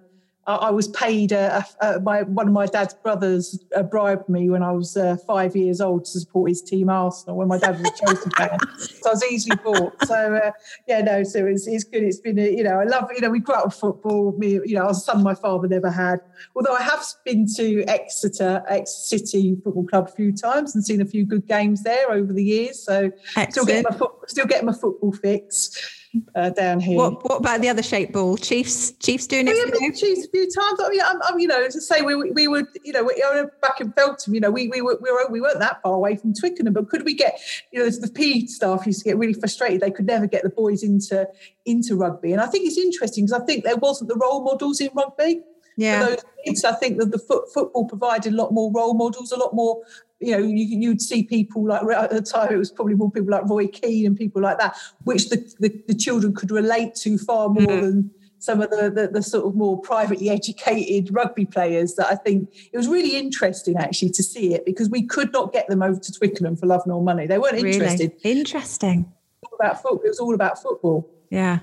I 0.47 0.71
was 0.71 0.87
paid 0.89 1.33
uh, 1.33 1.63
uh, 1.81 1.99
by 1.99 2.23
one 2.23 2.47
of 2.47 2.53
my 2.53 2.67
dad's 2.67 2.95
brothers 2.95 3.59
uh, 3.75 3.83
bribed 3.83 4.29
me 4.29 4.49
when 4.49 4.63
I 4.63 4.71
was 4.71 4.97
uh, 4.97 5.17
five 5.27 5.57
years 5.57 5.81
old 5.81 6.05
to 6.05 6.21
support 6.21 6.51
his 6.51 6.63
team 6.63 6.89
Arsenal 6.89 7.37
when 7.37 7.49
my 7.49 7.59
dad 7.59 7.81
was 7.81 7.89
a 7.89 8.05
Chelsea 8.05 8.31
fan. 8.31 8.59
So 8.77 9.11
I 9.11 9.13
was 9.13 9.25
easily 9.25 9.57
bought. 9.57 9.95
So 10.05 10.15
uh, 10.15 10.51
yeah, 10.87 11.01
no, 11.01 11.23
so 11.23 11.45
it's, 11.47 11.67
it's 11.67 11.85
good. 11.85 12.03
It's 12.03 12.19
been 12.19 12.39
a, 12.39 12.49
you 12.49 12.63
know 12.63 12.81
I 12.81 12.85
love 12.85 13.09
you 13.15 13.21
know 13.21 13.31
we 13.31 13.41
grew 13.41 13.55
up 13.55 13.67
with 13.67 13.75
football. 13.75 14.37
Me 14.39 14.61
you 14.65 14.75
know 14.75 14.83
I 14.83 14.87
was 14.87 14.99
a 14.99 15.01
son 15.01 15.23
my 15.23 15.35
father 15.35 15.67
never 15.67 15.91
had. 15.91 16.21
Although 16.55 16.75
I 16.75 16.83
have 16.83 17.05
been 17.25 17.47
to 17.57 17.85
Exeter 17.85 18.63
Exeter 18.69 19.27
City 19.27 19.57
Football 19.63 19.87
Club 19.87 20.09
a 20.09 20.13
few 20.13 20.33
times 20.33 20.75
and 20.75 20.85
seen 20.85 21.01
a 21.01 21.07
few 21.07 21.25
good 21.25 21.47
games 21.47 21.83
there 21.83 22.11
over 22.11 22.33
the 22.33 22.45
years. 22.45 22.83
So 22.83 23.11
Excellent. 23.37 23.53
still 23.53 23.65
getting 23.65 23.85
my 23.91 23.97
foot, 23.97 24.13
still 24.27 24.47
getting 24.47 24.67
my 24.67 24.73
football 24.73 25.13
fix 25.13 26.06
uh, 26.35 26.51
down 26.51 26.81
here. 26.81 26.97
What, 26.97 27.25
what, 27.29 27.41
about 27.41 27.61
the 27.61 27.69
other 27.69 27.83
shape 27.83 28.13
ball? 28.13 28.37
Chiefs, 28.37 28.93
Chiefs 28.93 29.27
doing 29.27 29.49
it. 29.49 29.57
Oh, 29.57 29.79
yeah, 29.81 29.91
Chiefs 29.91 30.27
a 30.27 30.31
few 30.31 30.51
times. 30.51 30.81
I 30.83 30.89
mean, 30.89 31.01
I'm, 31.05 31.21
I'm, 31.23 31.39
you 31.39 31.49
know, 31.49 31.65
to 31.67 31.81
say 31.81 32.03
we 32.03 32.15
we 32.31 32.49
would, 32.49 32.67
you 32.85 32.93
know, 32.93 33.05
we, 33.05 33.23
back 33.63 33.81
in 33.81 33.93
Feltham, 33.93 34.35
you 34.35 34.41
know, 34.41 34.51
we 34.51 34.69
we 34.69 34.81
were, 34.81 34.99
we 35.01 35.11
were 35.11 35.27
we 35.31 35.41
weren't 35.41 35.61
that 35.61 35.83
far 35.83 35.95
away 35.95 36.17
from 36.17 36.35
Twickenham, 36.35 36.75
but 36.75 36.89
could 36.89 37.05
we 37.05 37.15
get, 37.15 37.41
you 37.73 37.81
know, 37.81 37.91
the 37.91 38.09
P 38.09 38.47
staff 38.47 38.87
used 38.87 39.01
to 39.01 39.05
get 39.05 39.19
really 39.19 39.35
frustrated. 39.35 39.81
They 39.81 39.91
could 39.91 40.07
never 40.07 40.27
get 40.27 40.43
the 40.43 40.51
boys 40.51 40.83
into 40.83 41.29
into 41.65 41.97
rugby, 41.97 42.33
and 42.33 42.41
I 42.41 42.47
think 42.47 42.67
it's 42.67 42.79
interesting 42.79 43.27
because 43.27 43.41
I 43.41 43.45
think 43.45 43.65
there 43.65 43.77
wasn't 43.77 44.09
the 44.09 44.17
role 44.17 44.43
models 44.43 44.81
in 44.81 44.91
rugby. 44.95 45.43
Yeah. 45.77 46.01
For 46.01 46.11
those 46.11 46.25
kids, 46.45 46.65
I 46.65 46.73
think 46.73 46.99
that 46.99 47.13
the 47.13 47.19
foot, 47.19 47.53
football 47.53 47.87
provided 47.87 48.33
a 48.33 48.37
lot 48.37 48.53
more 48.53 48.73
role 48.73 48.95
models, 48.95 49.31
a 49.31 49.37
lot 49.37 49.55
more 49.55 49.83
you 50.21 50.33
know, 50.33 50.39
you, 50.39 50.65
you'd 50.65 51.03
see 51.03 51.25
people 51.25 51.67
like 51.67 51.83
at 51.83 52.11
the 52.11 52.23
time 52.23 52.53
it 52.53 52.57
was 52.57 52.71
probably 52.71 52.95
more 52.95 53.11
people 53.11 53.31
like 53.31 53.45
Roy 53.45 53.67
Keane 53.67 54.07
and 54.07 54.17
people 54.17 54.41
like 54.41 54.59
that, 54.59 54.77
which 55.05 55.29
the, 55.29 55.37
the, 55.61 55.83
the 55.89 55.95
children 55.95 56.35
could 56.35 56.51
relate 56.51 56.95
to 56.97 57.19
far 57.19 57.49
more 57.49 57.67
mm-hmm. 57.67 57.81
than 57.81 58.11
some 58.39 58.61
of 58.61 58.71
the, 58.71 58.91
the, 58.91 59.09
the 59.09 59.23
sort 59.23 59.47
of 59.47 59.55
more 59.55 59.81
privately 59.81 60.31
educated 60.31 61.15
rugby 61.15 61.45
players. 61.45 61.95
That 61.95 62.07
I 62.07 62.15
think 62.15 62.49
it 62.73 62.77
was 62.77 62.89
really 62.89 63.17
interesting 63.17 63.77
actually 63.77 64.11
to 64.11 64.23
see 64.23 64.55
it 64.55 64.65
because 64.65 64.89
we 64.89 65.03
could 65.03 65.33
not 65.33 65.53
get 65.53 65.69
them 65.69 65.83
over 65.83 66.01
to 66.01 66.13
Twickenham 66.13 66.57
for 66.57 66.67
love 66.67 66.83
nor 66.87 67.03
money. 67.03 67.27
They 67.27 67.39
weren't 67.39 67.59
interested. 67.59 68.13
Really? 68.25 68.39
Interesting. 68.39 69.13
It 69.43 69.49
about 69.55 69.83
football. 69.83 70.01
It 70.03 70.09
was 70.09 70.19
all 70.19 70.35
about 70.35 70.63
football. 70.63 71.11
Yeah. 71.31 71.61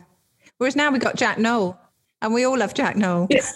Whereas 0.58 0.76
now 0.76 0.92
we 0.92 1.00
got 1.00 1.16
Jack 1.16 1.39
Nowell, 1.39 1.80
and 2.22 2.34
we 2.34 2.44
all 2.44 2.58
love 2.58 2.74
Jack 2.74 2.96
Nowell. 2.96 3.28
Yeah 3.30 3.42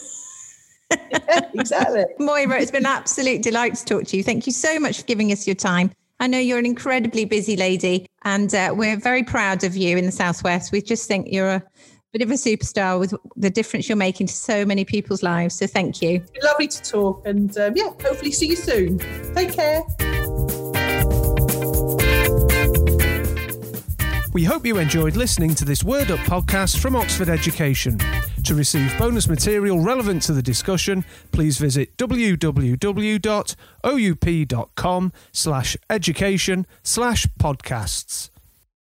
yeah, 0.92 1.42
exactly. 1.54 2.06
Moira, 2.20 2.60
it's 2.62 2.72
been 2.72 2.86
an 2.86 2.92
absolute 2.92 3.42
delight 3.42 3.76
to 3.76 3.86
talk 3.86 4.04
to 4.06 4.18
you. 4.18 4.24
Thank 4.24 4.46
you 4.46 4.54
so 4.54 4.80
much 4.80 5.00
for 5.00 5.06
giving 5.06 5.32
us 5.32 5.48
your 5.48 5.56
time. 5.56 5.92
I 6.20 6.28
know 6.28 6.40
you're 6.40 6.58
an 6.58 6.66
incredibly 6.66 7.26
busy 7.26 7.56
lady, 7.56 8.08
and 8.24 8.54
uh, 8.54 8.74
we're 8.76 8.98
very 8.98 9.24
proud 9.24 9.64
of 9.64 9.76
you 9.76 9.98
in 9.98 10.06
the 10.06 10.12
Southwest. 10.12 10.72
We 10.72 10.82
just 10.82 11.08
think 11.08 11.28
you're 11.32 11.50
a 11.50 11.64
bit 12.12 12.24
of 12.24 12.32
a 12.32 12.36
superstar 12.36 13.00
with 13.00 13.14
the 13.36 13.50
difference 13.50 13.88
you're 13.88 13.98
making 13.98 14.28
to 14.28 14.34
so 14.34 14.66
many 14.66 14.84
people's 14.84 15.22
lives. 15.22 15.56
So 15.56 15.68
thank 15.68 16.02
you. 16.02 16.24
Lovely 16.42 16.68
to 16.68 16.82
talk, 16.82 17.28
and 17.28 17.56
um, 17.58 17.74
yeah, 17.76 17.90
hopefully 18.02 18.32
see 18.32 18.48
you 18.48 18.56
soon. 18.56 18.98
Take 19.36 19.54
care. 19.54 19.84
We 24.34 24.44
hope 24.44 24.66
you 24.66 24.78
enjoyed 24.78 25.16
listening 25.16 25.56
to 25.56 25.66
this 25.66 25.84
Word 25.84 26.12
Up 26.12 26.20
podcast 26.20 26.78
from 26.80 26.96
Oxford 26.96 27.30
Education. 27.30 27.98
To 28.44 28.54
receive 28.56 28.96
bonus 28.98 29.28
material 29.28 29.80
relevant 29.80 30.22
to 30.24 30.34
the 30.34 30.44
discussion, 30.44 31.06
please 31.32 31.58
visit 31.58 31.98
www.oup.com 31.98 32.74
slash 35.32 35.78
education 35.90 36.68
slash 36.84 37.26
podcasts. 37.40 38.30